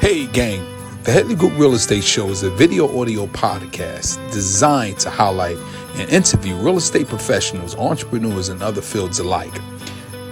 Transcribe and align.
Hey, 0.00 0.26
gang. 0.28 0.64
The 1.02 1.12
Headley 1.12 1.34
Group 1.34 1.52
Real 1.58 1.74
Estate 1.74 2.04
Show 2.04 2.28
is 2.28 2.42
a 2.42 2.48
video 2.48 2.98
audio 2.98 3.26
podcast 3.26 4.16
designed 4.32 4.98
to 5.00 5.10
highlight 5.10 5.58
and 5.96 6.08
interview 6.08 6.56
real 6.56 6.78
estate 6.78 7.06
professionals, 7.06 7.76
entrepreneurs, 7.76 8.48
and 8.48 8.62
other 8.62 8.80
fields 8.80 9.18
alike. 9.18 9.52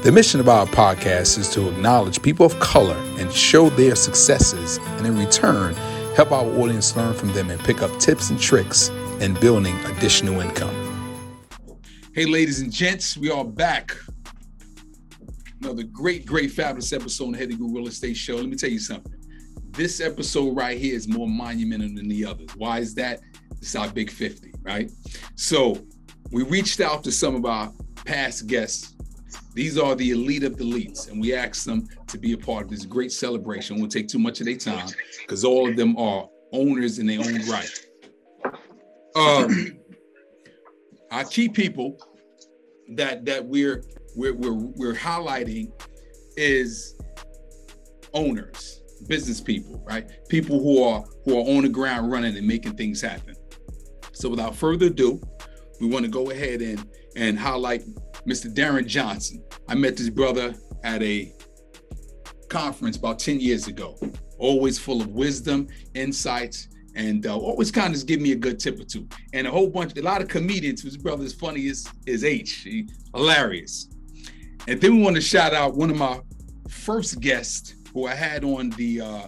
The 0.04 0.10
mission 0.10 0.40
of 0.40 0.48
our 0.48 0.64
podcast 0.64 1.38
is 1.38 1.50
to 1.50 1.68
acknowledge 1.68 2.22
people 2.22 2.46
of 2.46 2.58
color 2.60 2.96
and 3.18 3.30
show 3.30 3.68
their 3.68 3.94
successes, 3.94 4.78
and 4.78 5.06
in 5.06 5.18
return, 5.18 5.74
help 6.16 6.32
our 6.32 6.46
audience 6.46 6.96
learn 6.96 7.12
from 7.12 7.34
them 7.34 7.50
and 7.50 7.60
pick 7.60 7.82
up 7.82 7.94
tips 8.00 8.30
and 8.30 8.40
tricks 8.40 8.88
in 9.20 9.34
building 9.34 9.76
additional 9.84 10.40
income. 10.40 10.74
Hey, 12.14 12.24
ladies 12.24 12.60
and 12.62 12.72
gents, 12.72 13.18
we 13.18 13.30
are 13.30 13.44
back. 13.44 13.94
Another 15.60 15.82
great, 15.82 16.24
great, 16.24 16.52
fabulous 16.52 16.90
episode 16.94 17.26
of 17.26 17.32
the 17.32 17.38
Headley 17.38 17.56
Group 17.56 17.76
Real 17.76 17.88
Estate 17.88 18.16
Show. 18.16 18.36
Let 18.36 18.48
me 18.48 18.56
tell 18.56 18.70
you 18.70 18.78
something 18.78 19.17
this 19.78 20.00
episode 20.00 20.56
right 20.56 20.76
here 20.76 20.96
is 20.96 21.06
more 21.06 21.28
monumental 21.28 21.88
than 21.94 22.08
the 22.08 22.24
others. 22.24 22.50
Why 22.56 22.80
is 22.80 22.96
that? 22.96 23.20
It's 23.62 23.76
our 23.76 23.88
big 23.88 24.10
50, 24.10 24.52
right? 24.62 24.90
So 25.36 25.78
we 26.32 26.42
reached 26.42 26.80
out 26.80 27.04
to 27.04 27.12
some 27.12 27.36
of 27.36 27.46
our 27.46 27.72
past 28.04 28.48
guests. 28.48 28.96
These 29.54 29.78
are 29.78 29.94
the 29.94 30.10
elite 30.10 30.42
of 30.42 30.56
the 30.56 30.64
elites, 30.64 31.08
and 31.08 31.20
we 31.20 31.32
asked 31.32 31.64
them 31.64 31.86
to 32.08 32.18
be 32.18 32.32
a 32.32 32.36
part 32.36 32.64
of 32.64 32.70
this 32.70 32.84
great 32.84 33.12
celebration. 33.12 33.78
Won't 33.78 33.92
take 33.92 34.08
too 34.08 34.18
much 34.18 34.40
of 34.40 34.46
their 34.46 34.56
time 34.56 34.88
because 35.20 35.44
all 35.44 35.68
of 35.68 35.76
them 35.76 35.96
are 35.96 36.28
owners 36.52 36.98
in 36.98 37.06
their 37.06 37.20
own 37.20 37.46
right. 37.46 37.70
Um, 39.14 39.78
our 41.12 41.24
key 41.24 41.48
people 41.48 41.98
that 42.94 43.24
that 43.26 43.44
we're 43.44 43.84
we're 44.16 44.34
we're, 44.34 44.54
we're 44.54 44.94
highlighting 44.94 45.70
is 46.36 47.00
owners 48.12 48.77
business 49.06 49.40
people, 49.40 49.82
right? 49.86 50.10
People 50.28 50.60
who 50.60 50.82
are 50.82 51.04
who 51.24 51.38
are 51.38 51.56
on 51.56 51.62
the 51.62 51.68
ground 51.68 52.10
running 52.10 52.36
and 52.36 52.46
making 52.46 52.76
things 52.76 53.00
happen. 53.00 53.34
So 54.12 54.28
without 54.28 54.56
further 54.56 54.86
ado, 54.86 55.20
we 55.80 55.86
want 55.86 56.04
to 56.04 56.10
go 56.10 56.30
ahead 56.30 56.60
and 56.60 56.84
and 57.16 57.38
highlight 57.38 57.82
Mr. 58.26 58.52
Darren 58.52 58.86
Johnson. 58.86 59.42
I 59.68 59.74
met 59.74 59.96
this 59.96 60.08
brother 60.10 60.54
at 60.84 61.02
a 61.02 61.32
conference 62.48 62.96
about 62.96 63.18
10 63.18 63.40
years 63.40 63.66
ago. 63.66 63.98
Always 64.38 64.78
full 64.78 65.00
of 65.00 65.08
wisdom, 65.08 65.68
insights, 65.94 66.68
and 66.94 67.26
uh, 67.26 67.36
always 67.36 67.70
kind 67.70 67.94
of 67.94 68.06
give 68.06 68.20
me 68.20 68.32
a 68.32 68.36
good 68.36 68.58
tip 68.58 68.80
or 68.80 68.84
two. 68.84 69.08
And 69.32 69.46
a 69.46 69.50
whole 69.50 69.68
bunch, 69.68 69.96
a 69.96 70.02
lot 70.02 70.20
of 70.20 70.28
comedians 70.28 70.82
whose 70.82 70.96
brother 70.96 71.24
is 71.24 71.34
funny 71.34 71.68
as, 71.68 71.86
is 72.06 72.24
H. 72.24 72.52
He, 72.64 72.88
hilarious. 73.14 73.88
And 74.66 74.80
then 74.80 74.96
we 74.96 75.02
want 75.02 75.16
to 75.16 75.22
shout 75.22 75.54
out 75.54 75.74
one 75.74 75.90
of 75.90 75.96
my 75.96 76.20
first 76.68 77.20
guests 77.20 77.74
who 77.98 78.06
I 78.06 78.14
had 78.14 78.44
on 78.44 78.70
the 78.70 79.00
uh, 79.00 79.26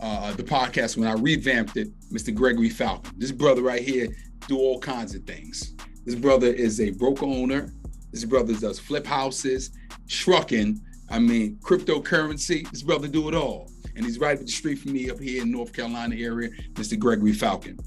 uh, 0.00 0.32
the 0.34 0.42
podcast 0.42 0.96
when 0.96 1.08
I 1.08 1.12
revamped 1.12 1.76
it, 1.76 1.88
Mr. 2.10 2.34
Gregory 2.34 2.68
Faulcon. 2.68 3.12
This 3.16 3.32
brother 3.32 3.62
right 3.62 3.82
here 3.82 4.08
do 4.46 4.58
all 4.58 4.78
kinds 4.78 5.14
of 5.14 5.24
things. 5.24 5.74
This 6.04 6.14
brother 6.14 6.48
is 6.48 6.80
a 6.80 6.90
broker 6.90 7.24
owner. 7.24 7.72
This 8.10 8.24
brother 8.24 8.54
does 8.54 8.78
flip 8.78 9.06
houses, 9.06 9.70
trucking. 10.08 10.80
I 11.08 11.18
mean, 11.18 11.58
cryptocurrency. 11.62 12.70
This 12.70 12.82
brother 12.82 13.08
do 13.08 13.28
it 13.28 13.34
all, 13.34 13.70
and 13.96 14.04
he's 14.04 14.18
right 14.18 14.36
up 14.36 14.44
the 14.44 14.48
street 14.48 14.76
from 14.80 14.92
me 14.92 15.10
up 15.10 15.18
here 15.18 15.42
in 15.42 15.50
North 15.50 15.72
Carolina 15.72 16.16
area, 16.16 16.50
Mr. 16.74 16.98
Gregory 16.98 17.32
Faulcon. 17.32 17.78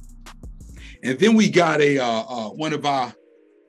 And 1.03 1.19
then 1.19 1.35
we 1.35 1.49
got 1.49 1.79
a 1.79 1.99
uh, 1.99 2.23
uh, 2.27 2.49
one 2.49 2.73
of 2.73 2.85
our 2.85 3.13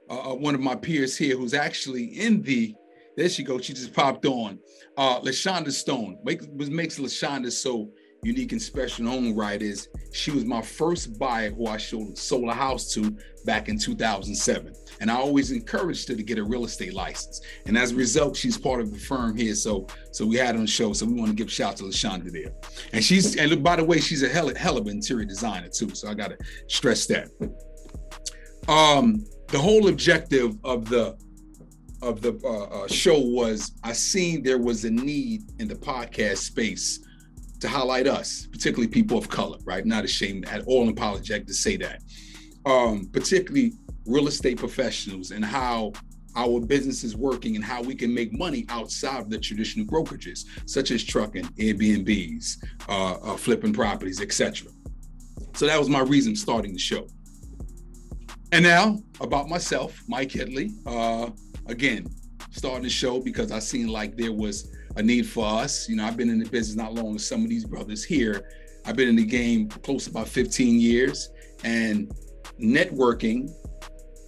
uh, 0.09 0.31
uh, 0.31 0.35
one 0.35 0.55
of 0.55 0.61
my 0.61 0.77
peers 0.77 1.17
here 1.17 1.37
who's 1.37 1.55
actually 1.55 2.05
in 2.05 2.43
the 2.43 2.75
there 3.17 3.29
she 3.29 3.43
goes. 3.43 3.65
She 3.65 3.73
just 3.73 3.93
popped 3.93 4.27
on. 4.27 4.59
Uh, 4.97 5.21
Lashonda 5.21 5.73
Stone. 5.73 6.19
What 6.23 6.41
makes 6.69 6.99
Lashonda 6.99 7.51
so 7.51 7.93
unique 8.25 8.53
and 8.53 8.61
special 8.61 9.05
in 9.05 9.11
her 9.11 9.17
own 9.17 9.37
right 9.37 9.61
is 9.61 9.89
she 10.13 10.31
was 10.31 10.45
my 10.45 10.63
first 10.63 11.19
buyer 11.19 11.51
who 11.51 11.67
I 11.67 11.77
showed, 11.77 12.17
sold 12.17 12.49
a 12.49 12.55
house 12.55 12.93
to 12.95 13.17
back 13.45 13.69
in 13.69 13.79
2007. 13.79 14.73
And 15.01 15.11
I 15.11 15.15
always 15.15 15.51
encouraged 15.51 16.09
her 16.09 16.15
to 16.15 16.23
get 16.23 16.39
a 16.39 16.45
real 16.45 16.65
estate 16.65 16.95
license. 16.95 17.41
And 17.67 17.77
as 17.77 17.93
a 17.93 17.95
result, 17.95 18.37
she's 18.37 18.57
part 18.57 18.81
of 18.81 18.93
the 18.93 18.99
firm 18.99 19.37
here. 19.37 19.55
So 19.55 19.87
so 20.13 20.27
we 20.27 20.37
had 20.37 20.55
on 20.55 20.63
the 20.63 20.67
show. 20.67 20.93
So 20.93 21.07
we 21.07 21.15
want 21.15 21.29
to 21.29 21.37
give 21.37 21.53
shout 21.53 21.73
out 21.73 21.77
to 21.79 21.85
Lashonda 21.85 22.33
there. 22.33 22.53
And 22.93 23.05
she's 23.05 23.37
and 23.37 23.63
by 23.63 23.77
the 23.77 23.85
way, 23.85 24.01
she's 24.01 24.23
a 24.23 24.29
hell, 24.29 24.53
hell 24.55 24.79
of 24.79 24.87
an 24.87 24.93
interior 24.93 25.27
designer 25.27 25.69
too. 25.69 25.95
So 25.95 26.09
I 26.09 26.15
gotta 26.15 26.39
stress 26.69 27.07
that. 27.07 27.29
Um, 28.69 29.25
the 29.49 29.59
whole 29.59 29.89
objective 29.89 30.57
of 30.65 30.89
the 30.89 31.17
of 32.05 32.21
the 32.21 32.39
uh, 32.45 32.85
uh, 32.85 32.89
show 32.89 33.19
was 33.19 33.73
I 33.83 33.93
seen 33.93 34.43
there 34.43 34.59
was 34.59 34.85
a 34.85 34.91
need 34.91 35.43
in 35.59 35.69
the 35.69 35.75
podcast 35.75 36.39
space 36.39 37.01
to 37.61 37.69
highlight 37.69 38.07
us, 38.07 38.47
particularly 38.53 38.89
people 38.89 39.17
of 39.17 39.29
color, 39.29 39.59
right? 39.65 39.87
Not 39.87 40.05
ashamed 40.05 40.47
at 40.49 40.63
all 40.67 40.83
and 40.83 40.91
apologetic 40.91 41.47
to 41.47 41.55
say 41.55 41.77
that. 41.79 42.03
Um, 42.67 43.09
particularly 43.13 43.73
real 44.07 44.29
estate 44.29 44.59
professionals 44.59 45.31
and 45.31 45.45
how 45.45 45.93
our 46.37 46.61
business 46.61 47.05
is 47.05 47.17
working 47.17 47.57
and 47.57 47.65
how 47.65 47.81
we 47.83 47.95
can 47.95 48.13
make 48.13 48.33
money 48.33 48.67
outside 48.69 49.21
of 49.21 49.31
the 49.31 49.39
traditional 49.39 49.87
brokerages, 49.87 50.45
such 50.67 50.91
as 50.91 51.05
trucking, 51.05 51.45
Airbnbs, 51.45 52.65
uh, 52.89 53.15
uh, 53.15 53.37
flipping 53.37 53.73
properties, 53.73 54.21
etc. 54.21 54.69
So 55.55 55.67
that 55.67 55.79
was 55.79 55.89
my 55.89 56.01
reason 56.01 56.35
starting 56.35 56.73
the 56.73 56.79
show. 56.79 57.07
And 58.53 58.63
now 58.65 58.99
about 59.21 59.49
myself, 59.49 60.03
Mike 60.07 60.33
Headley. 60.33 60.73
Uh, 60.87 61.31
again, 61.67 62.07
starting 62.51 62.83
the 62.83 62.91
show 62.91 63.21
because 63.21 63.53
I 63.53 63.59
seen 63.59 63.89
like 63.89 64.17
there 64.17 64.33
was 64.33 64.73
a 64.97 65.03
need 65.03 65.27
for 65.27 65.47
us. 65.47 65.89
You 65.89 65.97
know, 65.97 66.05
I've 66.05 66.17
been 66.17 66.31
in 66.31 66.39
the 66.39 66.49
business 66.49 66.77
not 66.77 66.95
long 66.95 67.15
as 67.17 67.27
some 67.27 67.43
of 67.43 67.49
these 67.49 67.65
brothers 67.65 68.05
here. 68.05 68.49
I've 68.87 68.97
been 68.97 69.09
in 69.09 69.17
the 69.17 69.25
game 69.25 69.69
close 69.69 70.07
about 70.07 70.29
15 70.29 70.79
years, 70.79 71.31
and 71.65 72.13
networking 72.61 73.51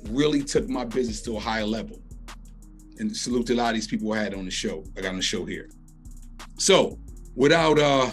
really 0.09 0.43
took 0.43 0.69
my 0.69 0.85
business 0.85 1.23
to 1.23 1.37
a 1.37 1.41
higher 1.41 1.67
level. 1.67 2.01
And 2.99 3.15
salute 3.15 3.47
to 3.49 3.55
a 3.55 3.57
lot 3.57 3.69
of 3.69 3.75
these 3.75 3.87
people 3.87 4.13
I 4.13 4.23
had 4.23 4.35
on 4.35 4.47
the 4.47 4.51
show. 4.51 4.83
I 4.97 5.03
got 5.03 5.11
on 5.11 5.17
the 5.17 5.23
show 5.23 5.45
here. 5.45 5.69
So, 6.59 6.99
without 7.35 7.79
uh, 7.79 8.11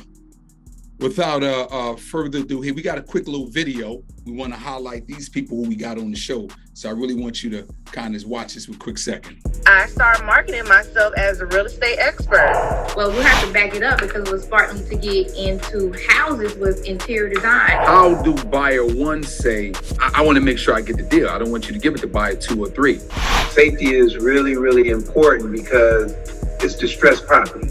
without 0.99 1.43
uh, 1.43 1.67
uh, 1.71 1.95
further 1.95 2.39
ado, 2.39 2.61
here 2.61 2.73
we 2.73 2.81
got 2.81 2.97
a 2.97 3.01
quick 3.01 3.27
little 3.27 3.47
video. 3.47 4.03
We 4.25 4.31
want 4.31 4.53
to 4.53 4.59
highlight 4.59 5.07
these 5.07 5.29
people 5.29 5.57
who 5.57 5.69
we 5.69 5.75
got 5.75 5.97
on 5.97 6.11
the 6.11 6.17
show 6.17 6.47
so 6.75 6.89
I 6.89 6.91
really 6.91 7.13
want 7.13 7.43
you 7.43 7.51
to 7.51 7.67
kind 7.85 8.15
of 8.15 8.25
watch 8.25 8.55
this 8.55 8.65
for 8.65 8.71
a 8.71 8.77
quick 8.77 8.97
second. 8.97 9.39
I 9.67 9.85
started 9.85 10.25
marketing 10.25 10.67
myself 10.67 11.13
as 11.15 11.39
a 11.39 11.45
real 11.45 11.67
estate 11.67 11.97
expert. 11.99 12.93
Well, 12.97 13.11
we 13.11 13.21
have 13.21 13.45
to 13.45 13.53
back 13.53 13.75
it 13.75 13.83
up 13.83 13.99
because 13.99 14.27
it 14.27 14.31
was 14.31 14.43
starting 14.43 14.83
to 14.83 14.95
get 14.95 15.35
into 15.37 15.93
houses 16.09 16.55
with 16.55 16.83
interior 16.85 17.29
design. 17.29 17.69
How 17.69 18.19
do 18.23 18.33
buyer 18.45 18.83
one 18.83 19.21
say, 19.21 19.71
I, 19.99 20.13
I 20.15 20.21
want 20.23 20.37
to 20.37 20.41
make 20.41 20.57
sure 20.57 20.73
I 20.73 20.81
get 20.81 20.97
the 20.97 21.03
deal? 21.03 21.29
I 21.29 21.37
don't 21.37 21.51
want 21.51 21.67
you 21.67 21.73
to 21.73 21.79
give 21.79 21.93
it 21.93 21.99
to 21.99 22.07
buyer 22.07 22.35
two 22.35 22.59
or 22.63 22.69
three. 22.69 22.97
Safety 23.51 23.93
is 23.93 24.17
really, 24.17 24.57
really 24.57 24.89
important 24.89 25.51
because 25.51 26.13
it's 26.63 26.75
distressed 26.75 27.27
property. 27.27 27.67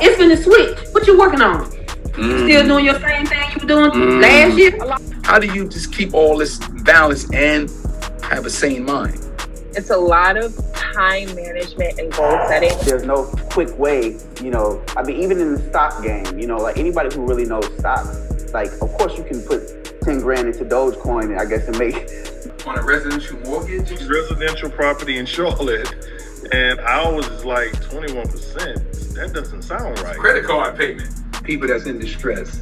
It's 0.00 0.16
been 0.16 0.30
a 0.30 0.36
switch. 0.36 0.78
What 0.92 1.08
you 1.08 1.18
working 1.18 1.42
on? 1.42 1.64
Mm. 2.12 2.44
Still 2.44 2.66
doing 2.66 2.84
your 2.84 3.00
same 3.00 3.26
thing 3.26 3.50
you 3.50 3.60
were 3.60 3.66
doing 3.66 3.90
mm. 3.90 4.22
last 4.22 4.56
year? 4.56 5.09
How 5.30 5.38
do 5.38 5.46
you 5.46 5.68
just 5.68 5.94
keep 5.94 6.12
all 6.12 6.36
this 6.36 6.58
balance 6.82 7.32
and 7.32 7.70
have 8.24 8.46
a 8.46 8.50
sane 8.50 8.84
mind. 8.84 9.24
It's 9.76 9.90
a 9.90 9.96
lot 9.96 10.36
of 10.36 10.52
time 10.74 11.32
management 11.36 12.00
and 12.00 12.12
goal 12.12 12.36
setting. 12.48 12.76
There's 12.84 13.04
no 13.04 13.26
quick 13.48 13.78
way, 13.78 14.18
you 14.42 14.50
know. 14.50 14.84
I 14.96 15.04
mean, 15.04 15.22
even 15.22 15.38
in 15.38 15.54
the 15.54 15.62
stock 15.70 16.02
game, 16.02 16.36
you 16.36 16.48
know, 16.48 16.56
like 16.56 16.78
anybody 16.78 17.14
who 17.14 17.24
really 17.24 17.44
knows 17.44 17.64
stocks, 17.78 18.52
like, 18.52 18.72
of 18.82 18.92
course, 18.94 19.16
you 19.16 19.22
can 19.22 19.40
put 19.42 20.00
10 20.02 20.18
grand 20.18 20.48
into 20.48 20.64
Dogecoin, 20.64 21.38
I 21.38 21.44
guess, 21.44 21.68
and 21.68 21.78
make. 21.78 22.10
On 22.66 22.76
a 22.76 22.82
residential 22.82 23.38
mortgage? 23.48 23.88
Residential 24.08 24.68
property 24.68 25.18
in 25.18 25.26
Charlotte, 25.26 25.94
and 26.50 26.80
ours 26.80 27.28
is 27.28 27.44
like 27.44 27.70
21%. 27.84 29.14
That 29.14 29.32
doesn't 29.32 29.62
sound 29.62 29.96
right. 30.00 30.16
Credit 30.18 30.44
card 30.44 30.76
payment. 30.76 31.08
People 31.44 31.68
that's 31.68 31.86
in 31.86 32.00
distress, 32.00 32.56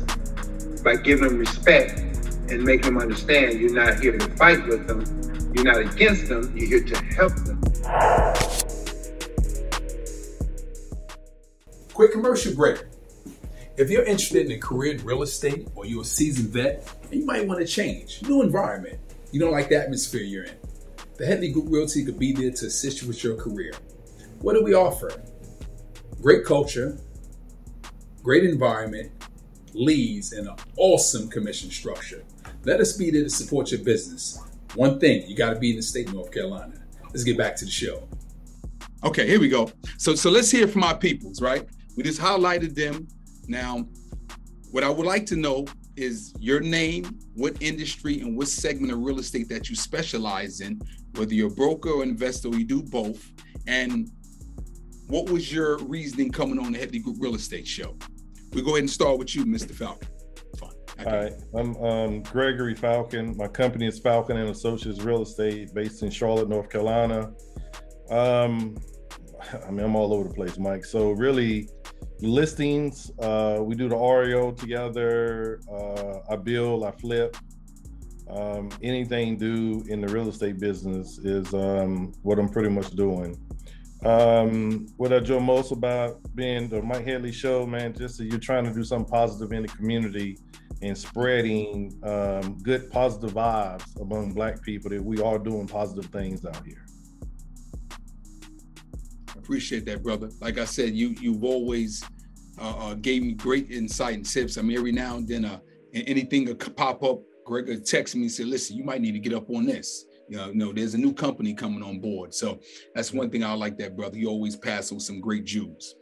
by 0.85 0.97
giving 0.97 1.29
them 1.29 1.38
respect 1.38 2.08
and 2.50 2.62
make 2.62 2.83
them 2.83 2.99
understand 2.99 3.61
you're 3.61 3.75
not 3.75 4.00
here 4.00 4.17
to 4.17 4.29
fight 4.37 4.67
with 4.67 4.87
them, 4.87 5.05
you're 5.55 5.65
not 5.65 5.79
against 5.79 6.29
them, 6.29 6.56
you're 6.56 6.69
here 6.69 6.85
to 6.85 6.97
help 7.15 7.35
them. 7.45 7.61
Quick 11.93 12.12
commercial 12.12 12.55
break. 12.55 12.85
If 13.77 13.91
you're 13.91 14.05
interested 14.05 14.47
in 14.47 14.53
a 14.53 14.59
career 14.59 14.95
in 14.95 15.05
real 15.05 15.23
estate 15.23 15.69
or 15.75 15.87
you're 15.87 16.03
a 16.03 16.05
seasoned 16.05 16.49
vet, 16.50 16.93
and 17.11 17.21
you 17.21 17.27
might 17.27 17.47
want 17.47 17.61
to 17.61 17.67
change, 17.67 18.23
new 18.23 18.43
environment. 18.43 18.99
You 19.31 19.41
don't 19.41 19.53
like 19.53 19.69
the 19.69 19.77
atmosphere 19.77 20.23
you're 20.23 20.45
in. 20.45 20.56
The 21.17 21.27
Headley 21.27 21.50
Group 21.50 21.67
Realty 21.69 22.05
could 22.05 22.19
be 22.19 22.33
there 22.33 22.50
to 22.50 22.67
assist 22.67 23.03
you 23.03 23.09
with 23.09 23.23
your 23.23 23.37
career. 23.37 23.73
What 24.41 24.55
do 24.55 24.62
we 24.62 24.75
offer? 24.75 25.11
Great 26.23 26.45
culture, 26.45 26.99
great 28.23 28.45
environment, 28.45 29.12
leads, 29.75 30.33
and 30.33 30.49
an 30.49 30.56
awesome 30.77 31.29
commission 31.29 31.71
structure. 31.71 32.25
Let 32.69 32.81
us 32.81 32.99
be 32.99 33.11
there 33.11 33.23
to 33.23 33.31
support 33.31 33.70
your 33.70 33.81
business. 33.81 34.38
One 34.75 35.00
thing, 35.00 35.26
you 35.26 35.35
got 35.35 35.55
to 35.55 35.59
be 35.59 35.70
in 35.70 35.76
the 35.76 35.82
state 35.82 36.09
of 36.09 36.12
North 36.12 36.31
Carolina. 36.31 36.75
Let's 37.03 37.25
get 37.25 37.38
back 37.38 37.56
to 37.56 37.65
the 37.65 37.70
show. 37.70 38.06
Okay, 39.03 39.26
here 39.26 39.41
we 39.41 39.49
go. 39.49 39.73
So 39.97 40.15
so 40.15 40.29
let's 40.29 40.50
hear 40.50 40.69
from 40.69 40.85
our 40.85 40.94
peoples, 40.94 41.41
right? 41.41 41.67
We 41.97 42.03
just 42.03 42.20
highlighted 42.20 42.75
them. 42.75 43.09
Now, 43.47 43.88
what 44.70 44.85
I 44.85 44.91
would 44.91 45.06
like 45.06 45.25
to 45.26 45.37
know 45.37 45.65
is 45.97 46.35
your 46.38 46.61
name, 46.61 47.19
what 47.32 47.56
industry, 47.62 48.20
and 48.20 48.37
what 48.37 48.49
segment 48.49 48.93
of 48.93 48.99
real 48.99 49.19
estate 49.19 49.49
that 49.49 49.71
you 49.71 49.75
specialize 49.75 50.61
in, 50.61 50.79
whether 51.14 51.32
you're 51.32 51.50
a 51.50 51.55
broker 51.55 51.88
or 51.88 52.03
investor, 52.03 52.49
or 52.49 52.56
you 52.56 52.67
do 52.67 52.82
both, 52.82 53.32
and 53.67 54.11
what 55.06 55.31
was 55.31 55.50
your 55.50 55.79
reasoning 55.79 56.31
coming 56.31 56.59
on 56.59 56.73
the 56.73 56.79
Headley 56.79 56.99
Group 56.99 57.17
Real 57.19 57.35
Estate 57.35 57.67
Show? 57.67 57.97
We 58.53 58.61
go 58.61 58.73
ahead 58.73 58.81
and 58.81 58.91
start 58.91 59.19
with 59.19 59.35
you, 59.35 59.47
Mr. 59.47 59.75
Faulcon. 59.75 60.06
Fine. 60.99 61.06
All 61.06 61.21
right, 61.21 61.33
I'm 61.55 61.77
um, 61.77 62.23
Gregory 62.23 62.75
Faulcon. 62.75 63.37
My 63.37 63.49
company 63.49 63.87
is 63.87 63.99
Faulcon 63.99 64.37
and 64.37 64.50
Associates 64.50 65.00
Real 65.00 65.23
Estate, 65.23 65.73
based 65.75 66.03
in 66.03 66.11
Charlotte, 66.11 66.49
North 66.49 66.71
Carolina. 66.71 67.33
Um, 68.11 68.77
I 69.67 69.71
mean, 69.71 69.85
I'm 69.85 69.95
all 69.95 70.12
over 70.12 70.29
the 70.29 70.35
place, 70.35 70.59
Mike. 70.59 70.85
So 70.85 71.12
really, 71.12 71.69
listings. 72.21 73.11
Uh, 73.21 73.59
we 73.61 73.75
do 73.75 73.89
the 73.89 73.97
REO 73.97 74.53
together. 74.53 75.61
Uh, 75.73 76.19
I 76.31 76.37
build, 76.37 76.85
I 76.85 76.91
flip. 76.93 77.37
Um, 78.31 78.69
anything 78.83 79.37
do 79.39 79.85
in 79.89 80.00
the 80.00 80.09
real 80.09 80.29
estate 80.29 80.59
business 80.59 81.19
is 81.19 81.55
um, 81.55 82.12
what 82.23 82.39
I'm 82.39 82.49
pretty 82.49 82.69
much 82.69 82.91
doing. 82.91 83.39
Um, 84.05 84.87
what 84.97 85.12
I 85.12 85.17
enjoy 85.17 85.41
most 85.41 85.73
about 85.73 86.21
being 86.37 86.69
the 86.69 86.81
Mike 86.83 87.05
Headley 87.05 87.33
show, 87.33 87.67
man, 87.67 87.93
just 87.95 88.19
that 88.19 88.27
you're 88.27 88.39
trying 88.39 88.65
to 88.65 88.73
do 88.73 88.85
something 88.85 89.11
positive 89.11 89.53
in 89.53 89.62
the 89.62 89.69
community 89.69 90.39
and 90.83 90.97
spreading 90.97 91.99
um, 92.05 92.59
good 92.62 92.91
positive 92.93 93.33
vibes 93.33 94.00
among 94.00 94.33
black 94.35 94.62
people 94.62 94.91
that 94.91 95.03
we 95.03 95.21
are 95.21 95.39
doing 95.39 95.67
positive 95.67 96.06
things 96.12 96.45
out 96.45 96.65
here. 96.65 96.85
Appreciate 99.37 99.85
that, 99.87 100.03
brother. 100.03 100.31
Like 100.41 100.59
I 100.59 100.65
said, 100.65 100.95
you 100.95 101.17
you've 101.21 101.43
always 101.43 102.05
uh, 102.61 102.91
uh, 102.91 102.95
gave 102.95 103.23
me 103.23 103.33
great 103.33 103.71
insight 103.71 104.15
and 104.15 104.25
tips. 104.25 104.59
I 104.59 104.62
mean, 104.62 104.77
every 104.77 104.93
now 104.93 105.17
and 105.17 105.27
then, 105.27 105.45
uh, 105.45 105.59
anything 105.93 106.47
could 106.56 106.77
pop 106.77 107.03
up. 107.03 107.23
Greg 107.47 107.67
would 107.67 107.87
text 107.87 108.15
me 108.15 108.23
and 108.23 108.31
say, 108.31 108.45
"Listen, 108.45 108.77
you 108.77 108.85
might 108.85 109.00
need 109.00 109.12
to 109.12 109.19
get 109.19 109.33
up 109.33 109.49
on 109.50 109.65
this." 109.65 110.05
You 110.29 110.37
know, 110.37 110.51
no, 110.53 110.73
there's 110.73 110.95
a 110.95 110.99
new 110.99 111.13
company 111.13 111.55
coming 111.55 111.83
on 111.83 112.01
board. 112.01 112.35
So 112.35 112.61
that's 112.95 113.13
one 113.13 113.31
thing 113.31 113.43
I 113.43 113.53
like 113.55 113.79
that, 113.79 113.97
brother. 113.97 114.19
You 114.19 114.29
always 114.29 114.57
pass 114.57 114.93
with 114.93 115.03
some 115.03 115.21
great 115.21 115.45
Jews. 115.45 115.95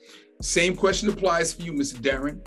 Same 0.42 0.76
question 0.76 1.08
applies 1.08 1.52
for 1.52 1.62
you, 1.62 1.72
Mr. 1.72 1.96
Darren. 1.98 2.46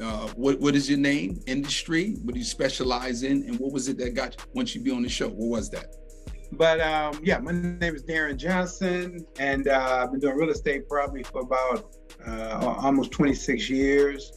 Uh, 0.00 0.28
what 0.34 0.58
what 0.60 0.74
is 0.74 0.88
your 0.88 0.98
name, 0.98 1.40
industry? 1.46 2.16
What 2.22 2.34
do 2.34 2.38
you 2.38 2.44
specialize 2.44 3.22
in, 3.22 3.42
and 3.42 3.58
what 3.58 3.72
was 3.72 3.88
it 3.88 3.98
that 3.98 4.14
got 4.14 4.34
you 4.38 4.46
once 4.54 4.74
you 4.74 4.80
be 4.80 4.90
on 4.90 5.02
the 5.02 5.08
show? 5.08 5.28
What 5.28 5.48
was 5.58 5.70
that? 5.70 5.94
But 6.52 6.80
um, 6.80 7.20
yeah, 7.22 7.38
my 7.38 7.52
name 7.52 7.94
is 7.94 8.02
Darren 8.04 8.36
Johnson, 8.36 9.26
and 9.38 9.68
uh, 9.68 10.02
I've 10.02 10.10
been 10.10 10.20
doing 10.20 10.36
real 10.36 10.50
estate 10.50 10.88
probably 10.88 11.22
for 11.22 11.42
about 11.42 11.94
uh, 12.26 12.74
almost 12.82 13.10
26 13.12 13.68
years. 13.68 14.32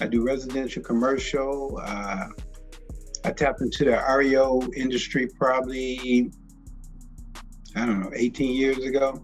I 0.00 0.06
do 0.08 0.24
residential, 0.24 0.82
commercial. 0.82 1.80
I 3.24 3.30
tapped 3.30 3.62
into 3.62 3.84
the 3.84 4.02
REO 4.16 4.60
industry 4.76 5.26
probably, 5.26 6.30
I 7.74 7.86
don't 7.86 8.00
know, 8.00 8.10
18 8.14 8.54
years 8.54 8.78
ago. 8.84 9.22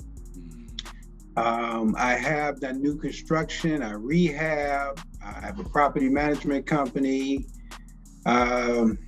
Um, 1.36 1.94
I 1.98 2.14
have 2.14 2.60
done 2.60 2.82
new 2.82 2.96
construction, 2.96 3.82
I 3.82 3.92
rehab, 3.92 5.00
I 5.22 5.40
have 5.40 5.60
a 5.60 5.64
property 5.64 6.08
management 6.08 6.66
company. 6.66 7.46
Um, 8.26 8.98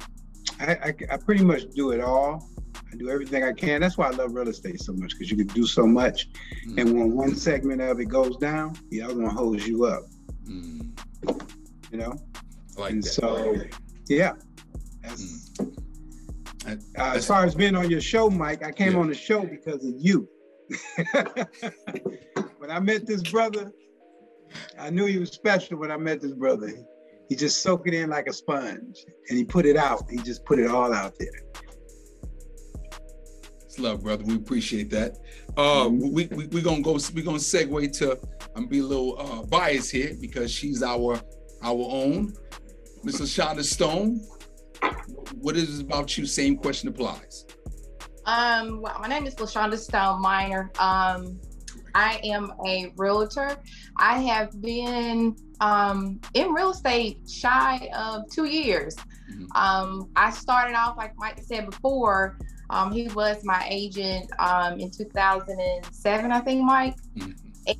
I, 0.60 0.72
I, 0.74 0.94
I 1.10 1.16
pretty 1.16 1.44
much 1.44 1.70
do 1.70 1.90
it 1.90 2.00
all. 2.00 2.48
I 2.92 2.96
do 2.96 3.08
everything 3.08 3.42
I 3.42 3.52
can. 3.52 3.80
That's 3.80 3.96
why 3.96 4.08
I 4.08 4.10
love 4.10 4.34
real 4.34 4.48
estate 4.48 4.80
so 4.80 4.92
much 4.92 5.12
because 5.12 5.30
you 5.30 5.36
can 5.36 5.46
do 5.48 5.66
so 5.66 5.86
much. 5.86 6.28
Mm. 6.68 6.80
And 6.80 6.98
when 6.98 7.16
one 7.16 7.34
segment 7.34 7.80
of 7.80 7.98
it 8.00 8.06
goes 8.06 8.36
down, 8.36 8.76
the 8.90 9.02
other 9.02 9.16
one 9.16 9.34
holds 9.34 9.66
you 9.66 9.86
up. 9.86 10.02
Mm. 10.46 10.98
You 11.90 11.98
know? 11.98 12.14
I 12.76 12.80
like 12.80 12.92
and 12.92 13.02
that. 13.02 13.08
so, 13.08 13.56
yeah. 14.08 14.32
Mm. 15.04 15.72
Uh, 16.66 16.76
as 16.96 17.26
far 17.26 17.44
as 17.44 17.54
being 17.54 17.74
on 17.74 17.90
your 17.90 18.00
show, 18.00 18.30
Mike, 18.30 18.64
I 18.64 18.70
came 18.70 18.92
yeah. 18.92 19.00
on 19.00 19.08
the 19.08 19.14
show 19.14 19.44
because 19.44 19.84
of 19.84 19.94
you. 19.98 20.28
when 22.58 22.70
I 22.70 22.78
met 22.78 23.06
this 23.06 23.22
brother, 23.22 23.72
I 24.78 24.90
knew 24.90 25.06
he 25.06 25.18
was 25.18 25.32
special 25.32 25.78
when 25.78 25.90
I 25.90 25.96
met 25.96 26.20
this 26.20 26.32
brother. 26.32 26.72
He 27.28 27.36
just 27.36 27.62
soaked 27.62 27.88
it 27.88 27.94
in 27.94 28.10
like 28.10 28.26
a 28.26 28.32
sponge 28.32 29.04
and 29.28 29.38
he 29.38 29.44
put 29.44 29.66
it 29.66 29.76
out. 29.76 30.04
He 30.10 30.18
just 30.18 30.44
put 30.44 30.58
it 30.58 30.70
all 30.70 30.92
out 30.92 31.14
there. 31.18 31.28
It's 33.64 33.78
love, 33.78 34.02
brother. 34.02 34.22
We 34.24 34.36
appreciate 34.36 34.90
that. 34.90 35.16
Uh, 35.56 35.86
mm-hmm. 35.86 36.12
we 36.12 36.26
we 36.26 36.46
we 36.48 36.60
gonna 36.60 36.82
go. 36.82 36.98
We 37.14 37.22
gonna 37.22 37.38
segue 37.38 37.90
to. 37.98 38.18
I'm 38.54 38.66
be 38.66 38.80
a 38.80 38.84
little 38.84 39.18
uh, 39.18 39.46
biased 39.46 39.90
here 39.90 40.14
because 40.20 40.50
she's 40.50 40.82
our 40.82 41.18
our 41.62 41.86
own, 41.90 42.34
Miss 43.02 43.18
Lashonda 43.18 43.64
Stone. 43.64 44.20
What 45.42 45.56
is 45.56 45.80
it 45.80 45.82
about 45.82 46.16
you? 46.16 46.24
Same 46.24 46.56
question 46.56 46.88
applies. 46.88 47.44
Um. 48.26 48.80
Well, 48.80 48.96
my 49.00 49.08
name 49.08 49.26
is 49.26 49.34
Lashonda 49.34 49.76
Stone 49.76 50.22
Miner. 50.22 50.70
Um. 50.78 51.40
I 51.94 52.20
am 52.24 52.52
a 52.64 52.92
realtor. 52.96 53.56
I 53.98 54.20
have 54.22 54.62
been 54.62 55.36
um, 55.60 56.20
in 56.34 56.52
real 56.52 56.70
estate 56.70 57.18
shy 57.28 57.90
of 57.94 58.22
two 58.30 58.46
years. 58.46 58.96
Mm-hmm. 59.30 59.44
Um, 59.54 60.10
I 60.16 60.30
started 60.30 60.74
off, 60.74 60.96
like 60.96 61.12
Mike 61.16 61.40
said 61.42 61.70
before, 61.70 62.38
um, 62.70 62.92
he 62.92 63.08
was 63.08 63.44
my 63.44 63.66
agent 63.70 64.30
um, 64.38 64.80
in 64.80 64.90
2007, 64.90 66.32
I 66.32 66.40
think, 66.40 66.64
Mike. 66.64 66.96
Mm-hmm. 67.16 67.32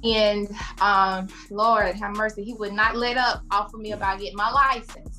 And 0.05 0.49
um, 0.81 1.29
Lord 1.50 1.97
have 1.97 2.17
mercy, 2.17 2.44
he 2.44 2.55
would 2.55 2.73
not 2.73 2.97
let 2.97 3.17
up 3.17 3.43
off 3.50 3.75
of 3.75 3.81
me 3.81 3.93
about 3.93 4.20
getting 4.20 4.37
my 4.37 4.50
license. 4.50 5.12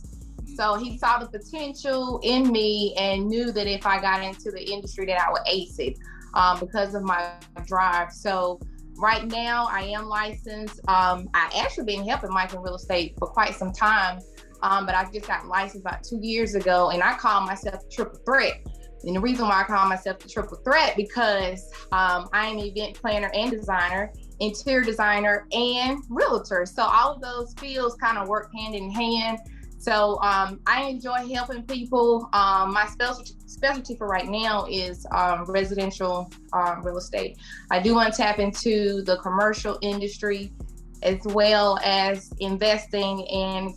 So 0.56 0.76
he 0.76 0.98
saw 0.98 1.20
the 1.20 1.28
potential 1.28 2.20
in 2.24 2.52
me 2.52 2.94
and 2.98 3.28
knew 3.28 3.52
that 3.52 3.68
if 3.68 3.86
I 3.86 4.00
got 4.00 4.24
into 4.24 4.52
the 4.52 4.64
industry, 4.64 5.06
that 5.08 5.20
I 5.20 5.32
would 5.32 5.42
ace 5.48 5.80
it 5.80 5.98
um, 6.34 6.60
because 6.60 6.96
of 6.96 7.04
my 7.04 7.32
drive. 7.66 8.12
So 8.12 8.60
right 8.98 9.26
now, 9.26 9.68
I 9.70 9.82
am 9.82 10.06
licensed. 10.06 10.80
Um, 10.88 11.30
I 11.34 11.52
actually 11.64 11.86
been 11.86 12.08
helping 12.08 12.32
Mike 12.32 12.54
in 12.54 12.62
real 12.62 12.76
estate 12.76 13.16
for 13.18 13.28
quite 13.28 13.56
some 13.56 13.72
time. 13.72 14.20
Um, 14.62 14.86
but 14.86 14.96
I 14.96 15.10
just 15.12 15.28
got 15.28 15.46
licensed 15.46 15.86
about 15.86 16.04
two 16.04 16.20
years 16.22 16.56
ago, 16.56 16.92
and 16.92 17.04
I 17.04 17.18
call 17.18 17.42
myself 17.42 17.84
a 17.86 17.90
triple 17.90 18.20
threat 18.26 18.62
and 19.04 19.16
the 19.16 19.20
reason 19.20 19.48
why 19.48 19.62
I 19.62 19.64
call 19.64 19.88
myself 19.88 20.20
the 20.20 20.30
triple 20.30 20.58
threat 20.58 20.96
because 20.96 21.70
um, 21.92 22.30
I 22.32 22.48
am 22.48 22.58
an 22.58 22.66
event 22.66 22.96
planner 22.96 23.30
and 23.34 23.52
designer, 23.52 24.14
interior 24.40 24.84
designer, 24.84 25.46
and 25.52 26.00
realtor. 26.10 26.66
So 26.66 26.84
all 26.84 27.14
of 27.14 27.22
those 27.22 27.54
fields 27.56 27.96
kind 27.96 28.18
of 28.18 28.28
work 28.28 28.50
hand 28.56 28.76
in 28.76 28.90
hand. 28.90 29.40
So 29.84 30.18
um, 30.22 30.62
I 30.66 30.84
enjoy 30.84 31.28
helping 31.34 31.64
people. 31.64 32.30
Um, 32.32 32.74
my 32.74 32.88
specialty, 32.88 33.96
for 33.96 34.08
right 34.08 34.30
now 34.30 34.66
is 34.70 35.06
um, 35.12 35.44
residential 35.46 36.32
um, 36.54 36.82
real 36.84 36.98
estate. 36.98 37.38
I 37.70 37.82
do 37.82 37.94
want 37.94 38.14
to 38.14 38.18
tap 38.18 38.40
into 38.40 39.02
the 39.02 39.18
commercial 39.18 39.78
industry 39.82 40.54
as 41.02 41.20
well 41.26 41.80
as 41.84 42.32
investing 42.40 43.28
and 43.28 43.76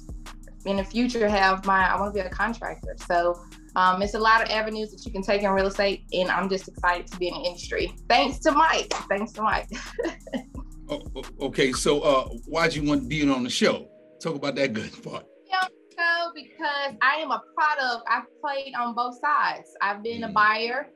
in 0.65 0.77
the 0.77 0.85
future 0.85 1.29
have 1.29 1.65
my 1.67 1.93
I 1.93 1.99
want 1.99 2.15
to 2.15 2.23
be 2.23 2.25
a 2.25 2.31
contractor. 2.31 2.95
So 3.05 3.43
um, 3.75 4.01
it's 4.01 4.15
a 4.15 4.19
lot 4.21 4.43
of 4.45 4.49
avenues 4.49 4.93
that 4.93 5.05
you 5.05 5.11
can 5.11 5.23
take 5.23 5.43
in 5.43 5.51
real 5.51 5.67
estate, 5.67 6.05
and 6.13 6.31
I'm 6.31 6.49
just 6.49 6.69
excited 6.69 7.09
to 7.09 7.19
be 7.19 7.29
in 7.29 7.35
the 7.35 7.49
industry. 7.49 7.93
Thanks 8.09 8.39
to 8.41 8.53
Mike. 8.53 8.93
Thanks 9.09 9.33
to 9.33 9.43
Mike. 9.43 9.71
okay, 11.41 11.73
so 11.73 12.01
uh, 12.01 12.29
why'd 12.47 12.75
you 12.75 12.85
want 12.85 13.03
to 13.03 13.09
be 13.09 13.29
on 13.29 13.43
the 13.43 13.51
show? 13.51 13.89
Talk 14.21 14.37
about 14.37 14.55
that 14.55 14.73
good 14.73 15.03
part. 15.03 15.27
So 15.97 16.33
because 16.35 16.97
I 17.00 17.17
am 17.17 17.31
a 17.31 17.43
product. 17.55 18.07
I've 18.11 18.25
played 18.41 18.75
on 18.75 18.95
both 18.95 19.19
sides. 19.21 19.75
I've 19.81 20.03
been 20.03 20.23
mm. 20.23 20.31
a 20.31 20.33
buyer. 20.33 20.88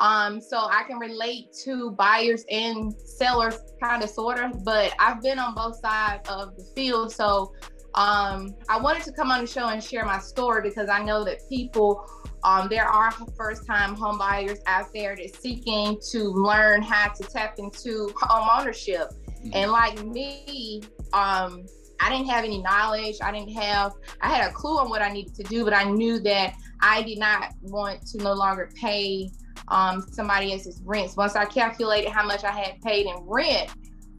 Um, 0.00 0.40
so 0.40 0.58
I 0.58 0.82
can 0.86 0.98
relate 0.98 1.52
to 1.64 1.92
buyers 1.92 2.44
and 2.50 2.92
sellers 2.92 3.58
kind 3.80 4.02
of 4.02 4.10
sort 4.10 4.40
of, 4.40 4.64
but 4.64 4.92
I've 4.98 5.22
been 5.22 5.38
on 5.38 5.54
both 5.54 5.80
sides 5.80 6.28
of 6.28 6.56
the 6.56 6.64
field. 6.74 7.12
So 7.12 7.52
um, 7.94 8.56
I 8.68 8.80
wanted 8.80 9.04
to 9.04 9.12
come 9.12 9.30
on 9.30 9.42
the 9.42 9.46
show 9.46 9.68
and 9.68 9.82
share 9.82 10.04
my 10.04 10.18
story 10.18 10.62
because 10.62 10.88
I 10.88 11.04
know 11.04 11.22
that 11.24 11.48
people, 11.48 12.04
um, 12.42 12.68
there 12.68 12.86
are 12.86 13.12
first 13.36 13.64
time 13.64 13.94
home 13.94 14.18
buyers 14.18 14.58
out 14.66 14.92
there 14.92 15.14
that's 15.14 15.38
seeking 15.38 16.00
to 16.10 16.18
learn 16.24 16.82
how 16.82 17.08
to 17.08 17.22
tap 17.22 17.58
into 17.58 18.12
home 18.16 18.48
ownership. 18.60 19.12
Mm-hmm. 19.28 19.50
And 19.54 19.70
like 19.70 20.04
me, 20.04 20.82
um, 21.12 21.64
I 22.02 22.10
didn't 22.10 22.28
have 22.28 22.44
any 22.44 22.58
knowledge. 22.58 23.16
I 23.22 23.30
didn't 23.30 23.52
have, 23.52 23.92
I 24.20 24.28
had 24.28 24.50
a 24.50 24.52
clue 24.52 24.78
on 24.78 24.90
what 24.90 25.02
I 25.02 25.10
needed 25.10 25.34
to 25.36 25.42
do, 25.44 25.64
but 25.64 25.72
I 25.72 25.84
knew 25.84 26.18
that 26.20 26.54
I 26.80 27.02
did 27.02 27.18
not 27.18 27.52
want 27.62 28.04
to 28.08 28.18
no 28.18 28.32
longer 28.32 28.70
pay 28.74 29.30
um, 29.68 30.04
somebody 30.10 30.52
else's 30.52 30.82
rents. 30.84 31.16
Once 31.16 31.36
I 31.36 31.44
calculated 31.44 32.10
how 32.10 32.26
much 32.26 32.42
I 32.44 32.50
had 32.50 32.80
paid 32.82 33.06
in 33.06 33.16
rent, 33.24 33.70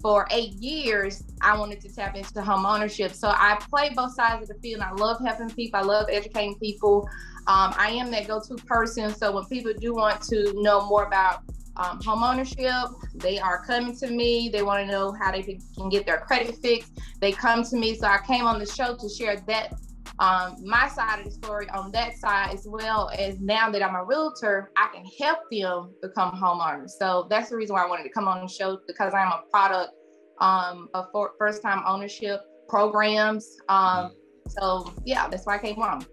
for 0.04 0.28
eight 0.32 0.52
years, 0.56 1.24
I 1.42 1.58
wanted 1.58 1.80
to 1.80 1.96
tap 1.96 2.18
into 2.18 2.42
home 2.42 2.66
ownership. 2.66 3.14
So 3.14 3.30
I 3.30 3.58
play 3.70 3.90
both 3.96 4.14
sides 4.14 4.42
of 4.42 4.50
the 4.50 4.62
field. 4.62 4.82
I 4.82 4.92
love 4.92 5.18
helping 5.26 5.50
people. 5.50 5.80
I 5.80 5.84
love 5.84 6.08
educating 6.12 6.60
people. 6.60 7.08
Um, 7.48 7.74
I 7.78 7.92
am 7.92 8.12
that 8.12 8.28
go-to 8.28 8.56
person. 8.66 9.16
So 9.16 9.32
when 9.32 9.46
people 9.46 9.72
do 9.74 9.94
want 9.94 10.22
to 10.24 10.52
know 10.62 10.86
more 10.88 11.06
about 11.06 11.44
um, 11.78 12.02
home 12.02 12.24
ownership. 12.24 12.74
They 13.16 13.40
are 13.40 13.66
coming 13.66 13.96
to 13.98 14.08
me. 14.08 14.50
They 14.50 14.64
want 14.64 14.86
to 14.86 14.92
know 14.92 15.12
how 15.14 15.32
they 15.32 15.44
can 15.44 15.90
get 15.90 16.06
their 16.06 16.20
credit 16.20 16.56
fixed. 16.58 17.00
They 17.20 17.32
come 17.32 17.64
to 17.64 17.76
me. 17.76 17.96
So 17.96 18.08
I 18.08 18.20
came 18.26 18.46
on 18.46 18.60
the 18.60 18.66
show 18.66 18.96
to 18.96 19.10
share 19.10 19.38
that 19.48 19.74
um, 20.20 20.58
my 20.64 20.88
side 20.88 21.20
of 21.20 21.26
the 21.26 21.32
story 21.32 21.68
on 21.70 21.92
that 21.92 22.16
side, 22.18 22.54
as 22.54 22.68
well 22.68 23.10
as 23.18 23.40
now 23.40 23.72
that 23.72 23.82
I'm 23.82 23.96
a 23.96 24.04
realtor, 24.04 24.72
I 24.78 24.90
can 24.94 25.06
help 25.20 25.40
them 25.52 25.94
become 26.02 26.32
homeowners. 26.32 26.92
So 26.92 27.28
that's 27.30 27.50
the 27.50 27.58
reason 27.58 27.74
why 27.74 27.84
I 27.84 27.90
wanted 27.90 28.04
to 28.04 28.10
come 28.10 28.28
on 28.28 28.42
the 28.42 28.48
show 28.48 28.80
because 28.88 29.14
I'm 29.14 29.28
a 29.28 29.42
product 29.50 29.92
um, 30.40 30.90
of 30.94 31.08
first 31.40 31.62
time 31.62 31.84
ownership 31.88 32.42
programs. 32.70 33.58
Um, 33.70 34.12
so 34.48 34.94
yeah, 35.06 35.28
that's 35.28 35.46
why 35.46 35.56
I 35.56 35.60
came 35.60 35.80
on. 35.80 36.06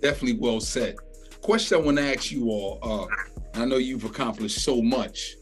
Definitely 0.00 0.38
well 0.38 0.60
said. 0.60 0.96
Question 1.40 1.78
I 1.78 1.80
want 1.82 1.98
to 1.98 2.14
ask 2.14 2.32
you 2.32 2.48
all. 2.48 2.78
Uh, 2.82 3.06
I 3.54 3.64
know 3.64 3.76
you've 3.76 4.04
accomplished 4.04 4.60
so 4.60 4.82
much. 4.82 5.36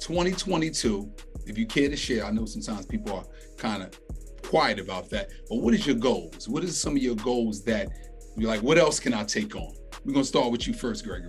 2022, 0.00 1.10
if 1.46 1.58
you 1.58 1.66
care 1.66 1.88
to 1.88 1.96
share, 1.96 2.24
I 2.24 2.30
know 2.30 2.44
sometimes 2.44 2.86
people 2.86 3.16
are 3.16 3.24
kind 3.56 3.82
of 3.82 3.98
quiet 4.42 4.78
about 4.78 5.10
that. 5.10 5.30
But 5.48 5.56
what 5.56 5.74
is 5.74 5.86
your 5.86 5.96
goals? 5.96 6.48
What 6.48 6.62
is 6.62 6.80
some 6.80 6.94
of 6.94 7.02
your 7.02 7.16
goals 7.16 7.64
that 7.64 7.88
you're 8.36 8.48
like, 8.48 8.62
what 8.62 8.78
else 8.78 9.00
can 9.00 9.12
I 9.12 9.24
take 9.24 9.56
on? 9.56 9.72
We're 10.04 10.12
gonna 10.12 10.24
start 10.24 10.52
with 10.52 10.68
you 10.68 10.72
first, 10.72 11.04
Gregory. 11.04 11.28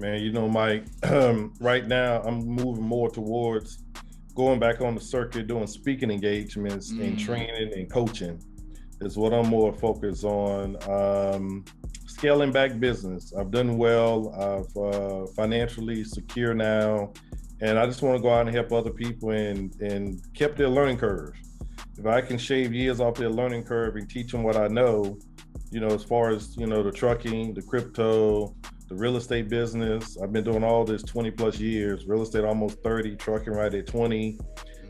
Man, 0.00 0.20
you 0.20 0.32
know, 0.32 0.48
Mike, 0.48 0.86
um, 1.04 1.54
right 1.60 1.86
now 1.86 2.20
I'm 2.22 2.40
moving 2.40 2.84
more 2.84 3.08
towards 3.08 3.84
going 4.34 4.58
back 4.58 4.80
on 4.80 4.94
the 4.94 5.00
circuit, 5.00 5.46
doing 5.46 5.66
speaking 5.66 6.10
engagements 6.10 6.92
mm. 6.92 7.02
and 7.02 7.18
training 7.18 7.72
and 7.74 7.90
coaching 7.90 8.40
is 9.00 9.16
what 9.16 9.32
I'm 9.32 9.48
more 9.48 9.72
focused 9.72 10.24
on. 10.24 10.76
Um, 10.88 11.64
scaling 12.08 12.52
back 12.52 12.78
business. 12.80 13.32
I've 13.32 13.50
done 13.50 13.78
well. 13.78 14.34
I've 14.34 14.76
uh, 14.76 15.26
financially 15.36 16.04
secure 16.04 16.54
now 16.54 17.12
and 17.60 17.78
I 17.78 17.86
just 17.86 18.02
want 18.02 18.16
to 18.16 18.22
go 18.22 18.30
out 18.30 18.46
and 18.46 18.54
help 18.54 18.72
other 18.72 18.90
people 18.90 19.30
and 19.30 19.74
and 19.80 20.22
keep 20.34 20.56
their 20.56 20.68
learning 20.68 20.98
curve. 20.98 21.34
If 21.96 22.06
I 22.06 22.20
can 22.20 22.38
shave 22.38 22.72
years 22.72 23.00
off 23.00 23.16
their 23.16 23.30
learning 23.30 23.64
curve 23.64 23.96
and 23.96 24.08
teach 24.08 24.30
them 24.30 24.44
what 24.44 24.56
I 24.56 24.68
know, 24.68 25.18
you 25.70 25.80
know, 25.80 25.88
as 25.88 26.04
far 26.04 26.30
as 26.30 26.56
you 26.56 26.66
know, 26.66 26.82
the 26.82 26.92
trucking, 26.92 27.54
the 27.54 27.62
crypto, 27.62 28.54
the 28.88 28.94
real 28.94 29.16
estate 29.16 29.48
business. 29.48 30.16
I've 30.22 30.32
been 30.32 30.44
doing 30.44 30.62
all 30.62 30.84
this 30.84 31.02
20 31.02 31.32
plus 31.32 31.58
years. 31.58 32.06
Real 32.06 32.22
estate 32.22 32.44
almost 32.44 32.82
30, 32.82 33.16
trucking 33.16 33.52
right 33.52 33.74
at 33.74 33.86
20. 33.86 34.38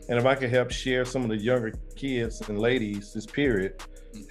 And 0.07 0.17
if 0.17 0.25
I 0.25 0.35
can 0.35 0.49
help 0.49 0.71
share 0.71 1.05
some 1.05 1.23
of 1.23 1.29
the 1.29 1.37
younger 1.37 1.73
kids 1.95 2.47
and 2.47 2.59
ladies 2.59 3.13
this 3.13 3.25
period 3.25 3.81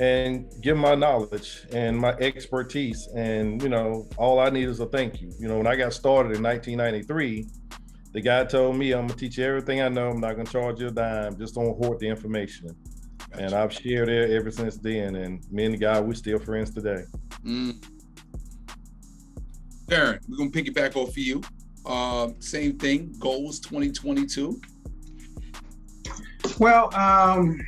and 0.00 0.50
give 0.61 0.76
my 0.76 0.94
knowledge 0.94 1.66
and 1.73 1.97
my 1.97 2.11
expertise 2.14 3.08
and 3.14 3.62
you 3.62 3.68
know 3.68 4.08
all 4.16 4.40
i 4.40 4.50
need 4.50 4.68
is 4.68 4.80
a 4.80 4.87
thank 4.87 5.20
you 5.20 5.32
you 5.38 5.47
know 5.47 5.56
when 5.56 5.66
i 5.66 5.76
got 5.76 5.92
started 5.92 6.37
in 6.37 6.42
1993 6.42 7.47
the 8.12 8.20
guy 8.23 8.44
told 8.44 8.76
me, 8.76 8.92
I'm 8.92 9.06
gonna 9.06 9.18
teach 9.18 9.38
you 9.38 9.44
everything 9.44 9.82
I 9.82 9.88
know. 9.88 10.11
I'm 10.11 10.20
not 10.20 10.32
gonna 10.32 10.49
charge 10.49 10.80
you 10.80 10.88
a 10.88 10.90
dime. 10.90 11.38
Just 11.38 11.54
don't 11.54 11.76
hoard 11.76 12.00
the 12.00 12.08
information. 12.08 12.75
Gotcha. 13.30 13.44
And 13.44 13.54
I've 13.54 13.73
shared 13.73 14.08
it 14.08 14.30
ever 14.30 14.50
since 14.50 14.78
then. 14.78 15.16
And 15.16 15.52
me 15.52 15.66
and 15.66 15.75
the 15.75 15.78
guy, 15.78 16.00
we're 16.00 16.14
still 16.14 16.38
friends 16.38 16.70
today. 16.70 17.04
Mm. 17.44 17.85
Darren, 19.87 20.18
we're 20.28 20.38
gonna 20.38 20.50
pick 20.50 20.66
it 20.66 20.75
back 20.75 20.97
off 20.97 21.11
of 21.11 21.18
you. 21.18 21.42
Uh, 21.85 22.30
same 22.38 22.78
thing, 22.78 23.14
goals 23.18 23.61
2022. 23.61 24.61
Well, 26.58 26.94
um, 26.94 27.61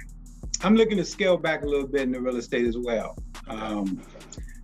I'm 0.62 0.76
looking 0.76 0.98
to 0.98 1.04
scale 1.04 1.36
back 1.36 1.62
a 1.62 1.66
little 1.66 1.86
bit 1.86 2.02
in 2.02 2.12
the 2.12 2.20
real 2.20 2.36
estate 2.36 2.66
as 2.66 2.76
well. 2.76 3.16
Um, 3.48 4.02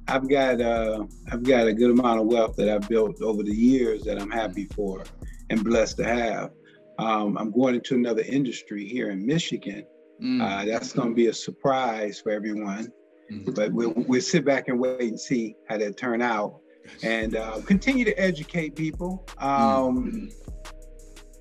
I've 0.08 0.28
got 0.28 0.60
uh, 0.60 1.04
I've 1.32 1.42
got 1.42 1.66
a 1.66 1.72
good 1.72 1.90
amount 1.90 2.20
of 2.20 2.26
wealth 2.26 2.56
that 2.56 2.68
I've 2.68 2.88
built 2.88 3.20
over 3.22 3.42
the 3.42 3.54
years 3.54 4.02
that 4.04 4.20
I'm 4.20 4.30
happy 4.30 4.66
for 4.66 5.04
and 5.50 5.64
blessed 5.64 5.96
to 5.98 6.04
have. 6.04 6.50
Um, 6.98 7.36
I'm 7.36 7.50
going 7.50 7.74
into 7.74 7.94
another 7.94 8.22
industry 8.22 8.86
here 8.86 9.10
in 9.10 9.24
Michigan. 9.26 9.84
Mm. 10.22 10.40
Uh, 10.40 10.64
that's 10.64 10.92
going 10.92 11.10
to 11.10 11.14
be 11.14 11.26
a 11.26 11.32
surprise 11.32 12.20
for 12.20 12.30
everyone. 12.30 12.92
Mm. 13.30 13.54
But 13.54 13.72
we'll, 13.72 13.92
we'll 13.96 14.20
sit 14.20 14.44
back 14.44 14.68
and 14.68 14.78
wait 14.78 15.00
and 15.00 15.20
see 15.20 15.56
how 15.68 15.78
that 15.78 15.96
turn 15.96 16.22
out 16.22 16.60
and 17.02 17.36
uh, 17.36 17.60
continue 17.66 18.04
to 18.04 18.18
educate 18.18 18.76
people 18.76 19.26
um, 19.38 20.30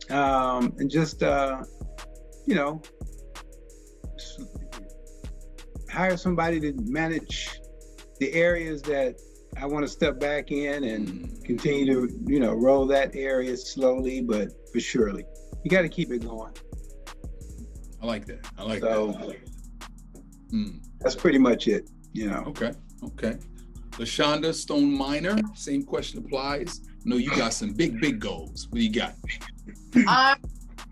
mm. 0.09 0.11
um, 0.11 0.73
and 0.79 0.89
just, 0.89 1.23
uh, 1.23 1.63
you 2.45 2.55
know, 2.55 2.81
hire 5.89 6.17
somebody 6.17 6.59
to 6.59 6.73
manage 6.83 7.49
the 8.19 8.31
areas 8.33 8.81
that 8.83 9.15
I 9.57 9.65
want 9.65 9.85
to 9.85 9.87
step 9.87 10.19
back 10.19 10.51
in 10.51 10.83
and 10.83 11.43
continue 11.45 11.85
to, 11.85 12.13
you 12.25 12.39
know, 12.39 12.53
roll 12.53 12.85
that 12.87 13.15
area 13.15 13.55
slowly 13.55 14.21
but 14.21 14.49
for 14.71 14.79
surely. 14.79 15.23
You 15.63 15.71
got 15.71 15.83
to 15.83 15.89
keep 15.89 16.11
it 16.11 16.19
going. 16.19 16.53
I 18.01 18.05
like 18.05 18.25
that. 18.25 18.47
I 18.57 18.63
like 18.63 18.81
so, 18.81 19.07
that. 19.13 19.37
Mm. 20.51 20.79
That's 20.99 21.15
pretty 21.15 21.39
much 21.39 21.67
it. 21.67 21.89
You 22.13 22.29
know. 22.29 22.43
Okay. 22.47 22.71
Okay. 23.03 23.37
Lashonda 23.91 24.53
Stone 24.53 24.91
Miner, 24.91 25.37
same 25.53 25.83
question 25.83 26.19
applies. 26.19 26.81
No, 27.05 27.15
you 27.15 27.29
got 27.31 27.53
some 27.53 27.71
big, 27.73 28.01
big 28.01 28.19
goals. 28.19 28.67
What 28.69 28.79
do 28.79 28.83
you 28.83 28.91
got? 28.91 29.13
Um, 30.07 30.37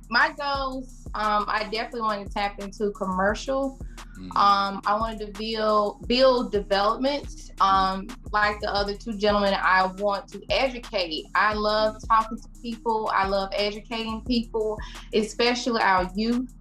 my 0.10 0.34
goals, 0.40 1.03
um, 1.16 1.46
I 1.48 1.64
definitely 1.72 2.02
want 2.02 2.26
to 2.26 2.34
tap 2.34 2.60
into 2.60 2.92
commercial. 2.92 3.80
Mm-hmm. 4.18 4.38
Um, 4.38 4.82
I 4.86 4.96
wanted 5.00 5.26
to 5.26 5.40
build 5.40 6.08
build 6.08 6.52
development. 6.52 7.52
Um, 7.62 8.08
like 8.32 8.60
the 8.62 8.74
other 8.74 8.96
two 8.96 9.18
gentlemen, 9.18 9.56
I 9.56 9.86
want 9.98 10.28
to 10.30 10.42
educate. 10.50 11.26
I 11.36 11.54
love 11.54 11.98
talking 12.08 12.38
to 12.38 12.50
people. 12.62 13.12
I 13.14 13.28
love 13.28 13.50
educating 13.54 14.24
people, 14.26 14.78
especially 15.14 15.82
our 15.82 16.10
youth. 16.16 16.54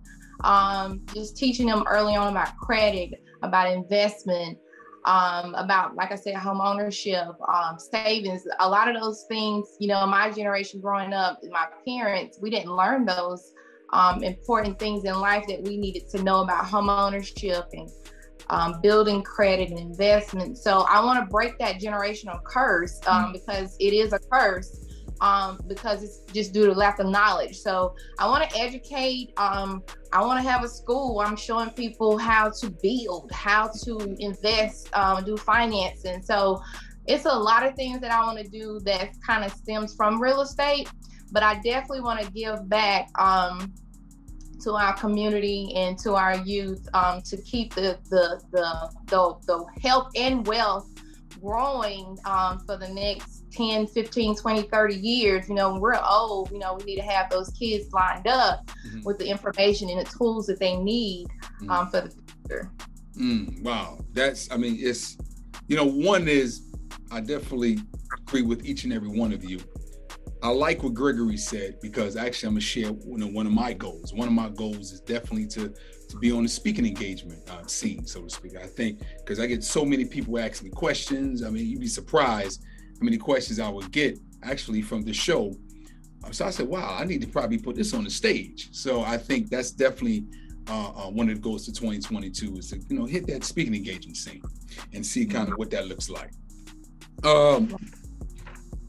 Um, 0.45 1.03
just 1.15 1.37
teaching 1.37 1.67
them 1.67 1.85
early 1.89 2.17
on 2.17 2.33
about 2.33 2.57
credit, 2.57 3.23
about 3.43 3.71
investment, 3.71 4.59
um, 5.05 5.55
about, 5.55 5.95
like 5.95 6.13
I 6.13 6.17
said, 6.17 6.35
home 6.35 6.61
ownership, 6.61 7.29
um, 7.49 7.79
savings. 7.79 8.43
A 8.59 8.69
lot 8.69 8.89
of 8.89 9.01
those 9.01 9.25
things, 9.29 9.69
you 9.79 9.89
know, 9.89 10.07
my 10.07 10.31
generation 10.31 10.81
growing 10.81 11.13
up, 11.13 11.41
my 11.51 11.67
parents, 11.87 12.39
we 12.41 12.51
didn't 12.51 12.75
learn 12.75 13.05
those 13.05 13.53
um, 13.93 14.23
important 14.23 14.79
things 14.79 15.05
in 15.05 15.15
life 15.21 15.45
that 15.49 15.63
we 15.63 15.77
needed 15.77 16.09
to 16.11 16.23
know 16.23 16.43
about 16.43 16.65
home 16.65 16.89
ownership 16.89 17.67
and 17.73 17.91
um, 18.51 18.81
building 18.83 19.23
credit 19.23 19.71
and 19.71 19.79
investment. 19.79 20.59
So 20.59 20.81
I 20.89 21.05
want 21.05 21.21
to 21.25 21.31
break 21.31 21.59
that 21.59 21.81
generational 21.81 22.43
curse 22.45 23.01
um, 23.07 23.27
mm. 23.27 23.33
because 23.33 23.77
it 23.81 23.93
is 23.93 24.13
a 24.13 24.19
curse. 24.19 24.87
Um, 25.21 25.61
because 25.69 26.03
it's 26.03 26.21
just 26.33 26.53
due 26.53 26.67
to 26.67 26.73
lack 26.73 26.99
of 26.99 27.07
knowledge. 27.07 27.57
So 27.57 27.95
I 28.19 28.27
want 28.27 28.51
to 28.51 28.59
educate. 28.59 29.33
Um, 29.37 29.85
I 30.13 30.21
want 30.21 30.43
to 30.43 30.51
have 30.51 30.65
a 30.65 30.69
school. 30.69 31.21
I'm 31.21 31.37
showing 31.37 31.71
people 31.71 32.19
how 32.19 32.51
to 32.61 32.71
build, 32.83 33.31
how 33.31 33.71
to 33.85 34.17
invest, 34.19 34.89
um, 34.97 35.23
do 35.23 35.37
financing. 35.37 36.23
So 36.25 36.61
it's 37.07 37.25
a 37.25 37.33
lot 37.33 37.65
of 37.65 37.77
things 37.77 38.01
that 38.01 38.11
I 38.11 38.25
want 38.25 38.39
to 38.39 38.49
do 38.49 38.81
that 38.85 39.11
kind 39.25 39.45
of 39.45 39.53
stems 39.53 39.95
from 39.95 40.21
real 40.21 40.41
estate. 40.41 40.91
But 41.31 41.45
I 41.45 41.55
definitely 41.61 42.01
want 42.01 42.21
to 42.21 42.29
give 42.33 42.69
back 42.69 43.09
um, 43.17 43.73
to 44.63 44.73
our 44.73 44.95
community 44.95 45.73
and 45.75 45.99
to 45.99 46.15
our 46.15 46.37
youth 46.39 46.89
um, 46.95 47.23
to 47.23 47.37
keep 47.43 47.75
the, 47.75 47.99
the, 48.11 48.41
the, 48.53 48.91
the, 49.07 49.35
the 49.47 49.65
health 49.81 50.11
and 50.17 50.47
wealth 50.47 50.89
growing 51.41 52.17
um, 52.25 52.61
for 52.61 52.77
the 52.77 52.89
next 52.89 53.45
10, 53.53 53.87
15, 53.87 54.37
20, 54.37 54.63
30 54.63 54.95
years. 54.95 55.49
You 55.49 55.55
know, 55.55 55.73
when 55.73 55.81
we're 55.81 56.01
old, 56.03 56.51
you 56.51 56.59
know, 56.59 56.75
we 56.75 56.85
need 56.85 56.97
to 56.97 57.03
have 57.03 57.31
those 57.31 57.51
kids 57.51 57.93
lined 57.93 58.27
up 58.27 58.67
mm-hmm. 58.87 59.03
with 59.03 59.19
the 59.19 59.27
information 59.27 59.89
and 59.91 60.01
the 60.01 60.11
tools 60.11 60.47
that 60.47 60.59
they 60.59 60.77
need 60.77 61.27
mm-hmm. 61.27 61.71
um, 61.71 61.91
for 61.91 62.03
the 62.03 62.15
future. 62.49 62.71
Mm, 63.17 63.63
wow. 63.63 63.99
That's, 64.13 64.51
I 64.51 64.57
mean, 64.57 64.77
it's, 64.79 65.17
you 65.69 65.77
know, 65.77 65.85
one 65.85 66.29
is, 66.29 66.63
I 67.11 67.21
definitely 67.21 67.79
agree 68.27 68.43
with 68.43 68.65
each 68.65 68.85
and 68.85 68.93
every 68.93 69.09
one 69.09 69.33
of 69.33 69.45
you. 69.45 69.59
I 70.43 70.49
like 70.49 70.83
what 70.83 70.95
Gregory 70.95 71.37
said 71.37 71.79
because 71.81 72.17
actually 72.17 72.49
I'm 72.49 72.55
gonna 72.55 72.61
share 72.63 72.91
you 72.91 73.17
know, 73.17 73.29
one 73.29 73.47
of 73.47 73.53
my 73.53 73.73
goals. 73.73 74.13
One 74.13 74.27
of 74.27 74.35
my 74.35 74.49
goals 74.49 74.93
is 74.93 75.01
definitely 75.01 75.47
to 75.49 75.73
to 76.09 76.17
be 76.19 76.33
on 76.33 76.43
the 76.43 76.49
speaking 76.49 76.85
engagement 76.85 77.49
uh, 77.49 77.65
scene, 77.67 78.07
so 78.07 78.23
to 78.23 78.29
speak. 78.29 78.57
I 78.57 78.67
think 78.67 79.01
because 79.19 79.39
I 79.39 79.47
get 79.47 79.63
so 79.63 79.85
many 79.85 80.05
people 80.05 80.39
asking 80.39 80.69
me 80.69 80.75
questions. 80.75 81.45
I 81.45 81.51
mean, 81.51 81.67
you'd 81.67 81.81
be 81.81 81.87
surprised 81.87 82.65
how 82.99 83.05
many 83.05 83.19
questions 83.19 83.61
I 83.61 83.69
would 83.69 83.93
get 83.93 84.19
actually 84.43 84.83
from 84.83 85.03
the 85.03 85.13
show. 85.13 85.55
So 86.33 86.45
I 86.45 86.51
said, 86.51 86.69
wow, 86.69 86.97
I 86.99 87.05
need 87.05 87.21
to 87.23 87.27
probably 87.29 87.59
put 87.59 87.77
this 87.77 87.95
on 87.95 88.05
the 88.05 88.11
stage. 88.11 88.69
So 88.73 89.03
I 89.03 89.19
think 89.19 89.49
that's 89.49 89.73
definitely 89.73 90.25
uh, 90.69 90.91
uh, 90.91 91.11
one 91.11 91.29
of 91.29 91.35
the 91.35 91.41
goals 91.41 91.65
to 91.67 91.73
2022 91.73 92.57
is 92.59 92.71
to 92.71 92.81
you 92.89 92.99
know 92.99 93.05
hit 93.05 93.27
that 93.29 93.45
speaking 93.45 93.75
engagement 93.75 94.17
scene 94.17 94.43
and 94.93 95.05
see 95.05 95.27
kind 95.27 95.49
of 95.49 95.55
what 95.57 95.71
that 95.71 95.87
looks 95.87 96.09
like. 96.09 96.33
Um, 97.25 97.77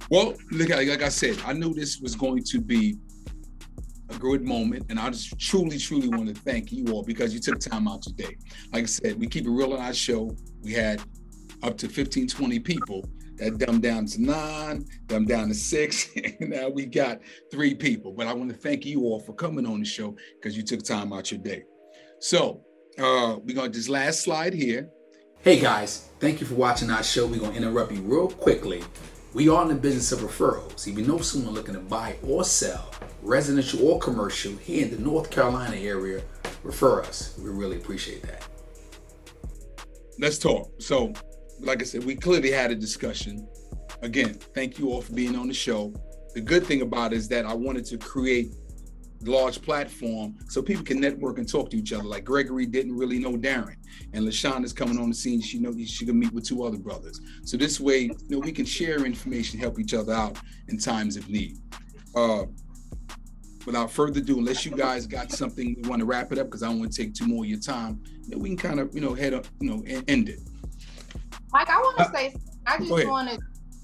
well, 0.10 0.36
look, 0.52 0.70
like 0.70 1.02
I 1.02 1.10
said, 1.10 1.38
I 1.46 1.54
knew 1.54 1.74
this 1.74 2.00
was 2.00 2.16
going 2.16 2.44
to 2.44 2.62
be 2.62 2.98
a 4.10 4.18
good 4.18 4.44
moment, 4.44 4.86
and 4.90 5.00
I 5.00 5.10
just 5.10 5.40
truly, 5.40 5.78
truly 5.78 6.08
want 6.08 6.34
to 6.34 6.42
thank 6.42 6.72
you 6.72 6.86
all 6.92 7.04
because 7.04 7.34
you 7.34 7.40
took 7.40 7.60
time 7.60 7.88
out 7.88 8.02
today. 8.02 8.36
Like 8.72 8.84
I 8.84 8.88
said, 8.88 9.20
we 9.20 9.28
keep 9.28 9.46
it 9.46 9.50
real 9.50 9.74
on 9.74 9.80
our 9.80 9.94
show. 9.94 10.36
We 10.62 10.74
had 10.74 11.02
up 11.64 11.78
to 11.78 11.88
15, 11.90 12.28
20 12.28 12.60
people 12.60 13.10
That 13.38 13.58
dumbed 13.58 13.82
down 13.82 14.06
to 14.08 14.22
nine, 14.22 14.86
dumbed 15.08 15.28
down 15.28 15.48
to 15.48 15.56
six, 15.56 16.10
and 16.40 16.52
now 16.52 16.70
we 16.70 16.86
got 16.86 17.20
three 17.52 17.74
people. 17.74 18.14
But 18.14 18.28
I 18.28 18.34
want 18.34 18.52
to 18.52 18.56
thank 18.56 18.86
you 18.86 19.02
all 19.04 19.20
for 19.20 19.34
coming 19.34 19.66
on 19.66 19.80
the 19.80 19.86
show 19.86 20.16
because 20.36 20.56
you 20.56 20.64
took 20.64 20.84
time 20.84 21.12
out 21.12 21.32
your 21.32 21.40
day. 21.40 21.64
So 22.20 22.62
uh, 23.00 23.38
we 23.44 23.54
got 23.54 23.74
this 23.74 23.90
last 23.90 24.22
slide 24.22 24.54
here. 24.54 24.90
Hey 25.42 25.60
guys, 25.60 26.10
thank 26.20 26.40
you 26.40 26.48
for 26.48 26.56
watching 26.56 26.90
our 26.90 27.04
show. 27.04 27.26
We're 27.26 27.42
gonna 27.42 27.58
interrupt 27.58 27.92
you 27.92 28.02
real 28.02 28.30
quickly. 28.30 28.84
We 29.34 29.50
are 29.50 29.64
in 29.64 29.68
the 29.68 29.74
business 29.74 30.12
of 30.12 30.20
referrals. 30.20 30.88
If 30.88 30.96
you 30.96 31.04
know 31.08 31.18
someone 31.18 31.56
looking 31.56 31.74
to 31.74 31.80
buy 31.80 32.18
or 32.22 32.44
sell, 32.44 32.92
residential 33.24 33.88
or 33.88 33.98
commercial, 33.98 34.52
here 34.58 34.86
in 34.86 34.92
the 34.92 35.02
North 35.02 35.32
Carolina 35.32 35.76
area, 35.76 36.22
refer 36.62 37.02
us. 37.02 37.36
We 37.40 37.50
really 37.50 37.78
appreciate 37.78 38.22
that. 38.24 38.48
Let's 40.20 40.38
talk. 40.38 40.70
So, 40.78 41.14
like 41.60 41.82
I 41.82 41.86
said, 41.86 42.04
we 42.04 42.16
clearly 42.16 42.52
had 42.52 42.70
a 42.70 42.76
discussion. 42.76 43.48
Again, 44.04 44.36
thank 44.54 44.78
you 44.78 44.92
all 44.92 45.02
for 45.02 45.14
being 45.14 45.36
on 45.36 45.48
the 45.48 45.54
show. 45.56 45.96
The 46.36 46.42
good 46.42 46.64
thing 46.64 46.84
about 46.84 47.12
it 47.12 47.16
is 47.16 47.28
that 47.30 47.48
I 47.48 47.56
wanted 47.56 47.86
to 47.86 47.98
create 47.98 48.54
large 49.28 49.62
platform 49.62 50.36
so 50.48 50.62
people 50.62 50.84
can 50.84 51.00
network 51.00 51.38
and 51.38 51.48
talk 51.48 51.70
to 51.72 51.78
each 51.78 51.94
other. 51.94 52.04
Like 52.04 52.26
Gregory 52.26 52.66
didn't 52.66 52.96
really 52.98 53.20
know 53.20 53.34
Darren, 53.34 53.76
and 54.14 54.26
LaShawn 54.26 54.64
is 54.64 54.74
coming 54.74 54.98
on 55.00 55.10
the 55.10 55.16
scene. 55.16 55.42
She 55.42 55.60
know 55.60 55.74
she 55.86 56.06
can 56.06 56.20
meet 56.20 56.34
with 56.34 56.46
two 56.46 56.64
other 56.64 56.78
brothers. 56.78 57.22
So 57.44 57.58
this 57.58 57.80
way, 57.80 58.00
you 58.00 58.18
know, 58.30 58.40
we 58.40 58.52
can 58.52 58.66
share 58.66 59.06
information, 59.06 59.60
help 59.60 59.80
each 59.80 59.94
other 59.94 60.14
out 60.14 60.38
in 60.68 60.78
times 60.78 61.18
of 61.18 61.30
need. 61.30 61.58
Uh, 62.16 62.46
without 63.66 63.92
further 63.92 64.20
ado, 64.20 64.38
unless 64.38 64.66
you 64.66 64.72
guys 64.72 65.08
got 65.08 65.32
something 65.32 65.76
you 65.82 65.90
want 65.90 66.00
to 66.00 66.06
wrap 66.06 66.32
it 66.32 66.38
up, 66.38 66.48
because 66.48 66.64
I 66.64 66.68
don't 66.68 66.80
want 66.80 66.92
to 66.92 67.04
take 67.04 67.14
too 67.14 67.26
more 67.26 67.44
of 67.44 67.50
your 67.50 67.60
time, 67.60 68.02
you 68.24 68.32
know, 68.32 68.38
we 68.38 68.50
can 68.50 68.58
kind 68.58 68.80
of, 68.80 68.94
you 68.94 69.02
know, 69.02 69.14
head 69.14 69.34
up, 69.34 69.46
you 69.60 69.70
know, 69.70 69.84
end 70.08 70.30
it. 70.30 70.40
Mike, 71.52 71.70
I 71.70 71.78
want 71.78 71.98
to 71.98 72.04
uh, 72.04 72.12
say, 72.12 72.36
I 72.66 72.78
just 72.78 73.08
want 73.08 73.30
to 73.30 73.40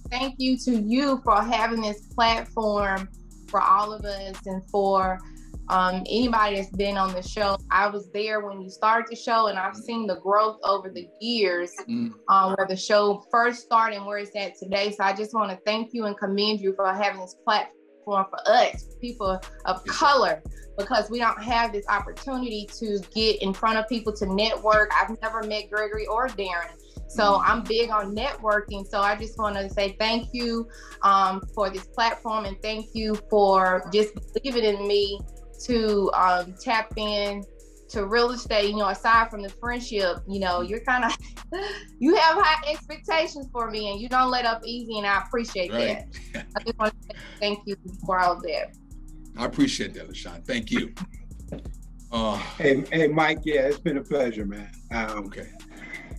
thank 0.09 0.35
you 0.37 0.57
to 0.57 0.71
you 0.71 1.21
for 1.23 1.41
having 1.41 1.81
this 1.81 2.07
platform 2.07 3.09
for 3.47 3.61
all 3.61 3.93
of 3.93 4.03
us 4.05 4.37
and 4.45 4.67
for 4.69 5.19
um, 5.69 6.03
anybody 6.09 6.55
that's 6.55 6.69
been 6.69 6.97
on 6.97 7.13
the 7.13 7.21
show. 7.21 7.57
I 7.71 7.87
was 7.87 8.09
there 8.11 8.45
when 8.45 8.61
you 8.61 8.69
started 8.69 9.09
the 9.09 9.15
show, 9.15 9.47
and 9.47 9.57
I've 9.57 9.75
seen 9.75 10.07
the 10.07 10.19
growth 10.19 10.59
over 10.63 10.89
the 10.89 11.07
years 11.21 11.71
mm. 11.87 12.11
um, 12.27 12.55
where 12.57 12.67
the 12.67 12.75
show 12.75 13.25
first 13.31 13.61
started 13.61 13.97
and 13.97 14.05
where 14.05 14.17
it's 14.17 14.35
at 14.35 14.57
today. 14.57 14.91
So 14.91 15.03
I 15.03 15.13
just 15.13 15.33
want 15.33 15.51
to 15.51 15.57
thank 15.65 15.93
you 15.93 16.05
and 16.05 16.17
commend 16.17 16.59
you 16.59 16.73
for 16.75 16.91
having 16.91 17.21
this 17.21 17.35
platform 17.45 17.75
for 18.05 18.39
us, 18.45 18.87
people 18.99 19.39
of 19.65 19.85
color, 19.85 20.41
because 20.77 21.11
we 21.11 21.19
don't 21.19 21.41
have 21.43 21.71
this 21.71 21.85
opportunity 21.87 22.67
to 22.79 22.99
get 23.13 23.41
in 23.41 23.53
front 23.53 23.77
of 23.77 23.87
people 23.87 24.11
to 24.13 24.25
network. 24.25 24.91
I've 24.99 25.15
never 25.21 25.43
met 25.43 25.69
Gregory 25.69 26.07
or 26.07 26.27
Darren. 26.29 26.73
So 27.07 27.23
mm-hmm. 27.23 27.51
I'm 27.51 27.63
big 27.63 27.91
on 27.91 28.15
networking. 28.15 28.87
So 28.87 29.01
I 29.01 29.15
just 29.15 29.37
want 29.37 29.55
to 29.57 29.69
say 29.69 29.95
thank 29.99 30.29
you 30.31 30.67
um, 31.03 31.41
for 31.53 31.69
this 31.69 31.85
platform 31.85 32.45
and 32.45 32.59
thank 32.61 32.87
you 32.93 33.15
for 33.29 33.87
just 33.93 34.13
believing 34.33 34.63
in 34.63 34.87
me 34.87 35.19
to 35.65 36.11
um, 36.13 36.55
tap 36.61 36.93
in 36.97 37.43
to 37.89 38.05
real 38.05 38.31
estate. 38.31 38.69
You 38.69 38.77
know, 38.77 38.89
aside 38.89 39.29
from 39.29 39.41
the 39.41 39.49
friendship, 39.49 40.17
you 40.27 40.39
know, 40.39 40.61
you're 40.61 40.81
kind 40.81 41.05
of 41.05 41.17
you 41.99 42.15
have 42.15 42.37
high 42.37 42.71
expectations 42.71 43.47
for 43.51 43.69
me, 43.69 43.91
and 43.91 43.99
you 43.99 44.09
don't 44.09 44.31
let 44.31 44.45
up 44.45 44.61
easy, 44.65 44.97
and 44.97 45.07
I 45.07 45.21
appreciate 45.21 45.71
right. 45.71 46.05
that. 46.33 46.45
I 46.55 46.63
just 46.63 46.77
want 46.77 46.93
to 47.09 47.15
thank 47.39 47.59
you 47.65 47.75
for 48.05 48.19
all 48.19 48.33
of 48.33 48.41
that. 48.43 48.75
I 49.37 49.45
appreciate 49.45 49.93
that, 49.93 50.09
LaShawn. 50.09 50.45
Thank 50.45 50.71
you. 50.71 50.93
Uh, 52.11 52.37
hey, 52.57 52.83
hey, 52.91 53.07
Mike. 53.07 53.39
Yeah, 53.43 53.61
it's 53.61 53.79
been 53.79 53.97
a 53.97 54.03
pleasure, 54.03 54.45
man. 54.45 54.71
Um, 54.91 55.25
okay. 55.27 55.47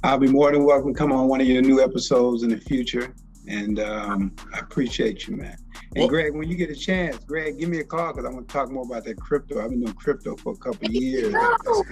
I'll 0.03 0.19
be 0.19 0.29
more 0.29 0.51
than 0.51 0.65
welcome 0.65 0.95
to 0.95 0.99
come 0.99 1.13
on 1.13 1.29
one 1.29 1.41
of 1.41 1.47
your 1.47 1.61
new 1.63 1.83
episodes 1.83 2.43
in 2.43 2.51
the 2.51 2.57
future. 2.57 3.15
And 3.49 3.81
um, 3.81 4.33
I 4.55 4.59
appreciate 4.59 5.27
you, 5.27 5.37
man. 5.37 5.57
And 5.95 6.03
well, 6.03 6.09
Greg, 6.09 6.35
when 6.35 6.49
you 6.49 6.57
get 6.57 6.71
a 6.71 6.75
chance, 6.75 7.19
Greg, 7.19 7.59
give 7.59 7.69
me 7.69 7.79
a 7.79 7.85
call 7.85 8.13
because 8.13 8.25
I 8.25 8.33
want 8.33 8.49
to 8.49 8.53
talk 8.53 8.71
more 8.71 8.85
about 8.85 9.05
that 9.05 9.19
crypto. 9.19 9.63
I've 9.63 9.71
been 9.71 9.81
doing 9.81 9.95
crypto 9.95 10.37
for 10.37 10.53
a 10.53 10.57
couple 10.57 10.87
of 10.87 10.93
years, 10.93 11.35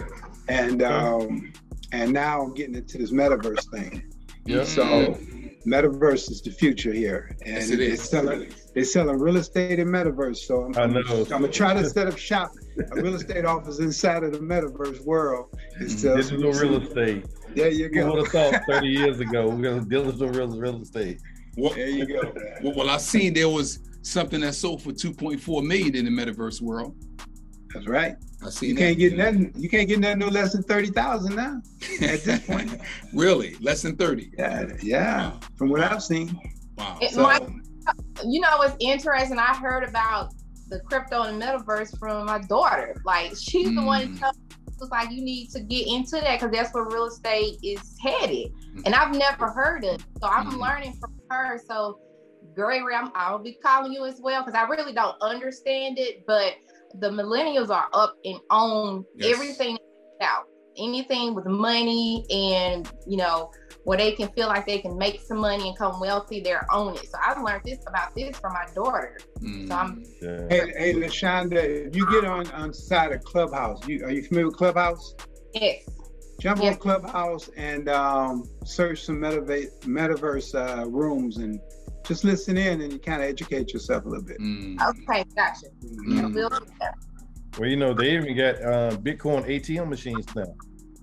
and 0.48 0.82
um, 0.82 1.52
and 1.92 2.12
now 2.12 2.42
I'm 2.42 2.54
getting 2.54 2.74
into 2.74 2.98
this 2.98 3.10
metaverse 3.10 3.70
thing. 3.70 4.12
Yeah. 4.44 4.64
So 4.64 5.18
metaverse 5.66 6.30
is 6.30 6.42
the 6.42 6.50
future 6.50 6.92
here, 6.92 7.36
and 7.44 7.56
yes, 7.56 7.70
it 7.70 7.80
is. 7.80 8.02
selling 8.02 8.52
they're 8.74 8.84
selling 8.84 9.18
real 9.18 9.36
estate 9.36 9.78
in 9.78 9.88
metaverse. 9.88 10.38
So 10.38 10.64
I'm, 10.64 10.76
I'm, 10.76 10.96
I'm, 10.96 11.24
gonna 11.26 11.48
try 11.48 11.74
to 11.74 11.88
set 11.88 12.06
up 12.06 12.16
shop 12.16 12.52
a 12.78 13.02
real 13.02 13.14
estate 13.14 13.44
office 13.44 13.80
inside 13.80 14.22
of 14.22 14.32
the 14.32 14.38
metaverse 14.38 15.04
world. 15.04 15.56
Digital 15.78 16.52
real 16.52 16.82
estate. 16.82 17.26
There 17.54 17.70
you 17.70 17.88
go. 17.88 18.04
Who 18.04 18.12
would 18.12 18.32
have 18.32 18.52
thought 18.52 18.62
30 18.68 18.86
years 18.86 19.20
ago 19.20 19.48
we're 19.48 19.62
gonna 19.62 19.84
deal 19.84 20.04
with 20.04 20.20
real 20.20 20.48
real 20.48 20.80
estate? 20.82 21.20
Well, 21.58 21.72
there 21.74 21.88
you 21.88 22.06
go. 22.06 22.32
Well, 22.62 22.74
well, 22.74 22.90
I 22.90 22.98
seen 22.98 23.34
there 23.34 23.48
was 23.48 23.80
something 24.02 24.40
that 24.42 24.54
sold 24.54 24.80
for 24.80 24.92
2.4 24.92 25.66
million 25.66 25.96
in 25.96 26.04
the 26.04 26.10
metaverse 26.10 26.60
world. 26.60 26.94
That's 27.74 27.88
right. 27.88 28.14
I 28.44 28.50
see. 28.50 28.68
You 28.68 28.74
that. 28.74 28.80
can't 28.80 28.98
get 28.98 29.16
nothing. 29.16 29.52
You 29.56 29.68
can't 29.68 29.88
get 29.88 29.98
nothing 29.98 30.20
no 30.20 30.28
less 30.28 30.52
than 30.52 30.62
thirty 30.62 30.88
thousand 30.88 31.36
now. 31.36 31.60
At 32.00 32.22
this 32.22 32.46
point. 32.46 32.80
really, 33.12 33.56
less 33.60 33.82
than 33.82 33.96
thirty. 33.96 34.30
Yeah, 34.38 34.68
yeah. 34.80 35.30
Wow. 35.30 35.40
From 35.56 35.68
what 35.68 35.82
I've 35.82 36.02
seen. 36.02 36.38
Wow. 36.78 36.98
It 37.02 37.10
so, 37.10 37.22
might, 37.24 37.42
you 38.24 38.40
know, 38.40 38.62
it's 38.62 38.76
interesting. 38.80 39.38
I 39.38 39.54
heard 39.54 39.84
about 39.84 40.32
the 40.68 40.80
crypto 40.80 41.22
and 41.22 41.42
metaverse 41.42 41.98
from 41.98 42.26
my 42.26 42.38
daughter. 42.38 42.96
Like 43.04 43.34
she's 43.36 43.68
mm. 43.68 43.76
the 43.76 43.82
one 43.82 44.16
who 44.16 44.18
was 44.80 44.90
like, 44.90 45.10
you 45.10 45.22
need 45.22 45.50
to 45.50 45.60
get 45.60 45.86
into 45.86 46.12
that 46.12 46.40
because 46.40 46.54
that's 46.54 46.74
where 46.74 46.84
real 46.84 47.06
estate 47.06 47.58
is 47.62 47.96
headed. 48.00 48.52
Mm. 48.76 48.82
And 48.86 48.94
I've 48.94 49.14
never 49.14 49.48
heard 49.48 49.84
it. 49.84 50.02
So 50.20 50.28
I'm 50.28 50.50
mm. 50.50 50.58
learning 50.58 50.94
from 51.00 51.14
her. 51.30 51.60
So 51.68 52.00
Gregory, 52.54 52.94
I'm, 52.94 53.10
I'll 53.14 53.38
be 53.38 53.58
calling 53.62 53.92
you 53.92 54.04
as 54.04 54.20
well 54.20 54.42
because 54.44 54.58
I 54.58 54.68
really 54.68 54.92
don't 54.92 55.16
understand 55.20 55.98
it, 55.98 56.24
but 56.26 56.54
the 57.00 57.10
millennials 57.10 57.70
are 57.70 57.88
up 57.92 58.14
and 58.24 58.40
on 58.50 59.04
yes. 59.16 59.34
everything 59.34 59.78
out 60.22 60.44
anything 60.78 61.34
with 61.34 61.46
money 61.46 62.24
and 62.30 62.90
you 63.06 63.16
know 63.16 63.50
where 63.84 63.96
they 63.96 64.12
can 64.12 64.28
feel 64.28 64.48
like 64.48 64.66
they 64.66 64.78
can 64.78 64.96
make 64.98 65.20
some 65.20 65.38
money 65.38 65.68
and 65.68 65.78
come 65.78 65.98
wealthy 66.00 66.40
they're 66.40 66.66
on 66.70 66.94
it 66.94 67.08
so 67.08 67.18
i've 67.24 67.42
learned 67.42 67.62
this 67.64 67.78
about 67.86 68.14
this 68.14 68.38
from 68.38 68.52
my 68.52 68.66
daughter 68.74 69.18
mm. 69.40 69.68
so 69.68 69.74
i'm 69.74 70.04
yeah. 70.20 70.46
hey, 70.48 70.72
hey 70.76 70.94
lashonda 70.94 71.86
if 71.86 71.96
you 71.96 72.08
get 72.10 72.24
on 72.24 72.50
on 72.52 72.72
side 72.72 73.12
of 73.12 73.22
clubhouse 73.24 73.86
you 73.88 74.04
are 74.04 74.10
you 74.10 74.22
familiar 74.22 74.46
with 74.46 74.56
clubhouse 74.56 75.14
yes 75.54 75.88
jump 76.40 76.62
yes. 76.62 76.74
on 76.74 76.80
clubhouse 76.80 77.50
and 77.56 77.88
um, 77.88 78.44
search 78.64 79.04
some 79.04 79.16
metaverse 79.16 79.80
metaverse 79.80 80.54
uh, 80.54 80.88
rooms 80.88 81.38
and 81.38 81.60
just 82.08 82.24
listen 82.24 82.56
in 82.56 82.80
and 82.80 82.92
you 82.92 82.98
kind 82.98 83.22
of 83.22 83.28
educate 83.28 83.72
yourself 83.72 84.06
a 84.06 84.08
little 84.08 84.24
bit. 84.24 84.38
Mm. 84.38 84.80
Okay, 84.80 85.24
gotcha. 85.36 85.66
Mm. 86.08 86.50
Well, 87.58 87.68
you 87.68 87.76
know, 87.76 87.92
they 87.92 88.14
even 88.14 88.34
got 88.34 88.54
uh, 88.62 88.96
Bitcoin 88.96 89.44
ATM 89.46 89.88
machines 89.88 90.26
now. 90.34 90.54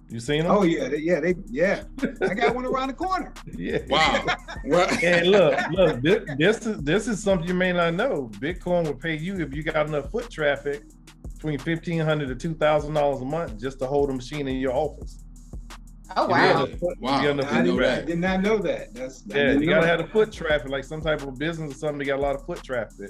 You 0.09 0.19
seen 0.19 0.43
them? 0.43 0.51
Oh 0.51 0.63
yeah, 0.63 0.87
they, 0.87 0.97
yeah, 0.97 1.19
they 1.19 1.35
yeah. 1.49 1.83
I 2.21 2.33
got 2.35 2.53
one 2.53 2.65
around 2.65 2.89
the 2.89 2.93
corner. 2.93 3.33
Yeah. 3.57 3.79
Wow. 3.89 4.25
and 5.03 5.27
look, 5.27 5.59
look, 5.71 6.01
this, 6.01 6.23
this, 6.37 6.65
is 6.65 6.81
this 6.81 7.07
is 7.07 7.23
something 7.23 7.47
you 7.47 7.53
may 7.53 7.71
not 7.71 7.93
know. 7.93 8.29
Bitcoin 8.33 8.85
will 8.85 8.95
pay 8.95 9.15
you 9.15 9.39
if 9.39 9.55
you 9.55 9.63
got 9.63 9.87
enough 9.87 10.11
foot 10.11 10.29
traffic 10.29 10.83
between 11.33 11.57
fifteen 11.57 12.01
hundred 12.01 12.27
to 12.27 12.35
two 12.35 12.53
thousand 12.53 12.93
dollars 12.93 13.21
a 13.21 13.25
month 13.25 13.59
just 13.59 13.79
to 13.79 13.87
hold 13.87 14.09
a 14.09 14.13
machine 14.13 14.47
in 14.47 14.57
your 14.57 14.73
office. 14.73 15.23
Oh 16.15 16.27
wow! 16.27 16.67
wow! 16.99 17.19
I, 17.19 17.61
did, 17.63 17.83
I 17.83 18.01
did 18.01 18.19
not 18.19 18.41
know 18.41 18.57
that. 18.59 18.93
That's 18.93 19.23
yeah. 19.25 19.53
You 19.53 19.67
gotta 19.67 19.87
have 19.87 19.99
the 19.99 20.07
foot 20.07 20.31
traffic, 20.31 20.69
like 20.69 20.83
some 20.83 21.01
type 21.01 21.23
of 21.23 21.37
business 21.39 21.71
or 21.71 21.77
something. 21.77 21.99
They 21.99 22.05
got 22.05 22.19
a 22.19 22.21
lot 22.21 22.35
of 22.35 22.45
foot 22.45 22.61
traffic, 22.63 23.09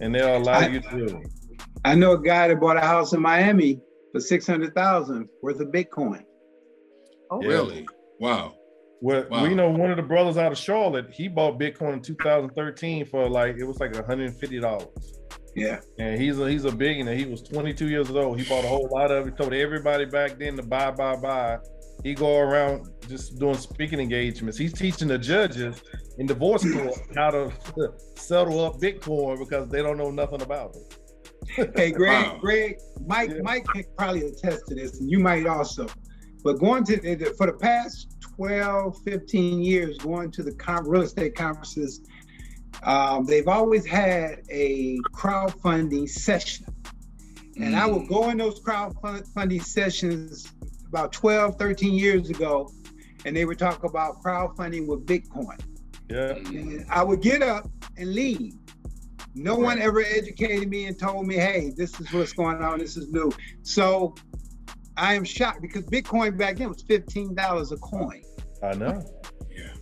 and 0.00 0.14
they'll 0.14 0.36
allow 0.38 0.60
I, 0.60 0.66
you 0.66 0.80
to. 0.80 1.22
I 1.84 1.94
know 1.94 2.12
a 2.12 2.20
guy 2.20 2.48
that 2.48 2.60
bought 2.60 2.76
a 2.76 2.80
house 2.80 3.12
in 3.12 3.20
Miami 3.20 3.80
for 4.14 4.20
six 4.20 4.46
hundred 4.46 4.74
thousand 4.74 5.28
worth 5.42 5.60
of 5.60 5.68
Bitcoin. 5.68 6.22
Oh, 7.30 7.42
yeah. 7.42 7.48
really? 7.48 7.86
Wow. 8.20 8.54
Well, 9.00 9.26
wow. 9.28 9.42
we 9.42 9.54
know 9.54 9.68
one 9.68 9.90
of 9.90 9.96
the 9.96 10.02
brothers 10.02 10.38
out 10.38 10.52
of 10.52 10.56
Charlotte. 10.56 11.10
He 11.12 11.28
bought 11.28 11.58
Bitcoin 11.58 11.94
in 11.94 12.00
2013 12.00 13.06
for 13.06 13.28
like 13.28 13.56
it 13.58 13.64
was 13.64 13.78
like 13.80 13.92
150 13.92 14.60
dollars. 14.60 14.88
Yeah. 15.56 15.80
And 15.98 16.20
he's 16.20 16.38
a 16.38 16.48
he's 16.48 16.64
a 16.64 16.72
billionaire. 16.72 17.16
He 17.16 17.26
was 17.26 17.42
22 17.42 17.88
years 17.88 18.10
old. 18.10 18.40
He 18.40 18.48
bought 18.48 18.64
a 18.64 18.68
whole 18.68 18.88
lot 18.92 19.10
of 19.10 19.26
it. 19.26 19.36
Told 19.36 19.52
everybody 19.52 20.04
back 20.04 20.38
then 20.38 20.56
to 20.56 20.62
buy, 20.62 20.92
buy, 20.92 21.16
buy 21.16 21.58
he 22.04 22.14
go 22.14 22.38
around 22.38 22.88
just 23.08 23.38
doing 23.38 23.56
speaking 23.56 23.98
engagements. 23.98 24.58
He's 24.58 24.72
teaching 24.74 25.08
the 25.08 25.18
judges 25.18 25.82
in 26.18 26.26
divorce 26.26 26.70
court 26.70 26.94
how 27.16 27.30
to 27.30 27.52
settle 28.16 28.64
up 28.64 28.80
Bitcoin 28.80 29.38
because 29.38 29.68
they 29.68 29.82
don't 29.82 29.96
know 29.96 30.10
nothing 30.10 30.42
about 30.42 30.76
it. 30.76 30.98
Hey, 31.48 31.90
Greg, 31.92 32.26
wow. 32.26 32.38
Greg, 32.40 32.78
Mike, 33.06 33.30
yeah. 33.30 33.42
Mike 33.42 33.64
can 33.66 33.84
probably 33.96 34.26
attest 34.26 34.66
to 34.68 34.74
this, 34.74 35.00
and 35.00 35.10
you 35.10 35.18
might 35.18 35.46
also. 35.46 35.86
But 36.42 36.58
going 36.58 36.84
to 36.84 36.96
the, 36.96 37.34
for 37.38 37.46
the 37.46 37.54
past 37.54 38.16
12, 38.36 38.98
15 39.04 39.60
years, 39.60 39.98
going 39.98 40.30
to 40.32 40.42
the 40.42 40.54
real 40.84 41.02
estate 41.02 41.34
conferences, 41.34 42.02
um, 42.82 43.24
they've 43.24 43.48
always 43.48 43.86
had 43.86 44.42
a 44.50 44.98
crowdfunding 45.12 46.08
session. 46.08 46.66
And 47.56 47.74
mm. 47.74 47.78
I 47.78 47.86
would 47.86 48.08
go 48.08 48.30
in 48.30 48.38
those 48.38 48.60
crowdfunding 48.60 49.62
sessions 49.62 50.52
about 50.88 51.12
12, 51.12 51.56
13 51.56 51.94
years 51.94 52.28
ago, 52.28 52.70
and 53.24 53.34
they 53.34 53.44
would 53.44 53.58
talk 53.58 53.84
about 53.84 54.22
crowdfunding 54.22 54.86
with 54.86 55.06
Bitcoin. 55.06 55.60
Yeah. 56.10 56.84
I 56.90 57.02
would 57.02 57.22
get 57.22 57.42
up 57.42 57.70
and 57.96 58.12
leave. 58.12 58.54
No 59.34 59.56
one 59.56 59.80
ever 59.80 60.00
educated 60.00 60.68
me 60.68 60.86
and 60.86 60.98
told 60.98 61.26
me, 61.26 61.34
hey, 61.34 61.72
this 61.76 61.98
is 62.00 62.12
what's 62.12 62.32
going 62.32 62.62
on, 62.62 62.78
this 62.78 62.96
is 62.96 63.10
new. 63.10 63.32
So 63.62 64.14
I 64.96 65.14
am 65.14 65.24
shocked 65.24 65.60
because 65.60 65.84
Bitcoin 65.86 66.38
back 66.38 66.56
then 66.56 66.68
was 66.68 66.84
$15 66.84 67.72
a 67.72 67.76
coin. 67.78 68.22
I 68.62 68.74
know. 68.74 69.02
Yeah. 69.50 69.72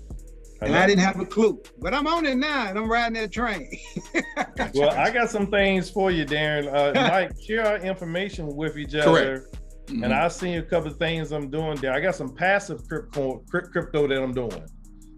And 0.62 0.74
I 0.74 0.86
didn't 0.86 1.00
have 1.04 1.20
a 1.20 1.26
clue. 1.26 1.60
But 1.80 1.92
I'm 1.92 2.06
on 2.06 2.24
it 2.24 2.36
now 2.36 2.68
and 2.68 2.78
I'm 2.78 2.90
riding 2.90 3.14
that 3.20 3.30
train. 3.32 3.68
Well, 4.74 4.90
I 4.90 5.10
got 5.10 5.28
some 5.28 5.48
things 5.48 5.90
for 5.90 6.10
you, 6.10 6.24
Darren. 6.24 6.72
Uh, 6.72 6.92
Mike, 7.10 7.32
share 7.44 7.66
our 7.66 7.78
information 7.78 8.54
with 8.56 8.78
each 8.78 8.94
other. 8.94 9.40
Correct. 9.40 9.58
And 9.88 10.04
Mhm. 10.04 10.12
I'll 10.12 10.30
send 10.30 10.54
you 10.54 10.60
a 10.60 10.62
couple 10.62 10.90
of 10.90 10.96
things 10.98 11.32
I'm 11.32 11.50
doing 11.50 11.76
there. 11.76 11.92
I 11.92 12.00
got 12.00 12.14
some 12.14 12.34
passive 12.34 12.86
crypto, 12.88 13.42
crypto 13.50 14.06
that 14.08 14.22
I'm 14.22 14.32
doing. 14.32 14.62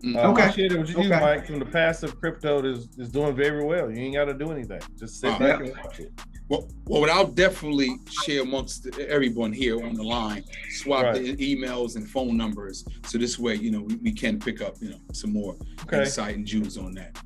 Uh, 0.05 0.31
Okay. 0.31 0.43
I'll 0.43 0.53
share 0.53 0.67
it 0.67 0.79
with 0.79 0.91
you, 0.91 0.99
Okay. 0.99 1.09
Mike, 1.21 1.47
from 1.47 1.59
the 1.59 1.65
passive 1.67 2.19
crypto 2.21 2.61
that 2.63 2.69
is, 2.69 2.89
is 2.99 3.11
doing 3.11 3.35
very 3.35 3.65
well. 3.65 3.91
You 3.91 3.97
ain't 4.03 4.15
got 4.15 4.27
to 4.27 4.35
do 4.35 4.51
anything. 4.53 4.81
Just 4.99 5.21
sit 5.21 5.31
Wow. 5.31 5.39
back 5.39 5.61
and 5.61 5.71
watch 5.83 6.01
it. 6.01 6.13
Well, 6.51 6.69
well, 6.87 7.01
what 7.01 7.09
I'll 7.11 7.27
definitely 7.27 7.97
share 8.25 8.43
amongst 8.43 8.87
everyone 8.99 9.51
here 9.53 9.83
on 9.83 9.95
the 9.95 10.03
line, 10.03 10.45
swap 10.73 11.15
the 11.15 11.23
e- 11.43 11.57
emails 11.57 11.97
and 11.97 12.07
phone 12.09 12.37
numbers, 12.37 12.85
so 13.07 13.17
this 13.17 13.39
way, 13.39 13.55
you 13.55 13.71
know, 13.71 13.81
we, 13.81 13.95
we 13.97 14.13
can 14.13 14.39
pick 14.39 14.61
up, 14.61 14.75
you 14.81 14.91
know, 14.91 14.99
some 15.15 15.33
more 15.33 15.57
Okay. 15.85 16.01
insight 16.01 16.37
and 16.37 16.45
Jews 16.47 16.77
on 16.77 16.93
that. 16.95 17.17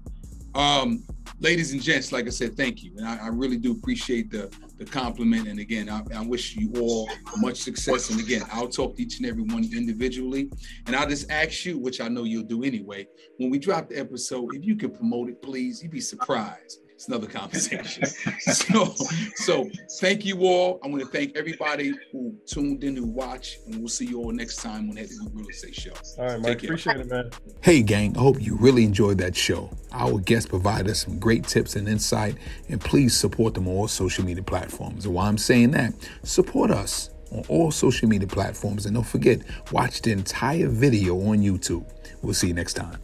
Um, 0.58 1.04
ladies 1.38 1.72
and 1.72 1.80
gents, 1.80 2.10
like 2.10 2.26
I 2.26 2.30
said, 2.30 2.56
thank 2.56 2.82
you, 2.82 2.92
and 2.96 3.06
I, 3.06 3.26
I 3.26 3.28
really 3.28 3.56
do 3.56 3.70
appreciate 3.70 4.28
the 4.28 4.50
the 4.76 4.84
compliment. 4.84 5.46
And 5.46 5.60
again, 5.60 5.88
I, 5.88 6.02
I 6.14 6.24
wish 6.24 6.56
you 6.56 6.72
all 6.80 7.08
much 7.36 7.58
success. 7.58 8.10
And 8.10 8.20
again, 8.20 8.42
I'll 8.52 8.68
talk 8.68 8.96
to 8.96 9.02
each 9.02 9.18
and 9.18 9.26
every 9.26 9.42
one 9.42 9.64
individually, 9.72 10.50
and 10.86 10.96
I'll 10.96 11.08
just 11.08 11.30
ask 11.30 11.64
you, 11.64 11.78
which 11.78 12.00
I 12.00 12.08
know 12.08 12.24
you'll 12.24 12.42
do 12.42 12.64
anyway, 12.64 13.06
when 13.36 13.50
we 13.50 13.58
drop 13.60 13.88
the 13.88 13.98
episode, 13.98 14.54
if 14.56 14.64
you 14.64 14.74
can 14.74 14.90
promote 14.90 15.28
it, 15.28 15.40
please. 15.40 15.80
You'd 15.80 15.92
be 15.92 16.00
surprised. 16.00 16.80
It's 16.98 17.06
another 17.06 17.28
conversation. 17.28 18.06
so, 18.40 18.92
so 19.36 19.70
thank 20.00 20.24
you 20.24 20.40
all. 20.40 20.80
I 20.82 20.88
want 20.88 21.00
to 21.00 21.08
thank 21.08 21.36
everybody 21.36 21.92
who 22.10 22.36
tuned 22.44 22.82
in, 22.82 22.96
who 22.96 23.06
watched, 23.06 23.58
and 23.66 23.76
we'll 23.78 23.86
see 23.86 24.06
you 24.06 24.18
all 24.18 24.32
next 24.32 24.56
time 24.56 24.88
on 24.88 24.96
the 24.96 25.02
Head 25.02 25.10
Real 25.32 25.48
Estate 25.48 25.76
Show. 25.76 25.92
All 26.18 26.26
right, 26.26 26.40
Mike. 26.40 26.64
Appreciate 26.64 26.96
it, 26.96 27.06
man. 27.06 27.30
Hey, 27.60 27.82
gang, 27.82 28.16
I 28.16 28.20
hope 28.22 28.42
you 28.42 28.56
really 28.56 28.82
enjoyed 28.82 29.18
that 29.18 29.36
show. 29.36 29.70
Our 29.92 30.18
guests 30.18 30.48
provided 30.48 30.90
us 30.90 31.04
some 31.04 31.20
great 31.20 31.44
tips 31.44 31.76
and 31.76 31.88
insight, 31.88 32.34
and 32.68 32.80
please 32.80 33.16
support 33.16 33.54
them 33.54 33.68
on 33.68 33.74
all 33.74 33.86
social 33.86 34.24
media 34.24 34.42
platforms. 34.42 35.04
And 35.04 35.14
while 35.14 35.28
I'm 35.28 35.38
saying 35.38 35.70
that, 35.70 35.94
support 36.24 36.72
us 36.72 37.10
on 37.30 37.44
all 37.46 37.70
social 37.70 38.08
media 38.08 38.26
platforms. 38.26 38.86
And 38.86 38.96
don't 38.96 39.06
forget, 39.06 39.38
watch 39.70 40.02
the 40.02 40.10
entire 40.10 40.66
video 40.66 41.14
on 41.14 41.38
YouTube. 41.38 41.84
We'll 42.22 42.34
see 42.34 42.48
you 42.48 42.54
next 42.54 42.74
time. 42.74 42.98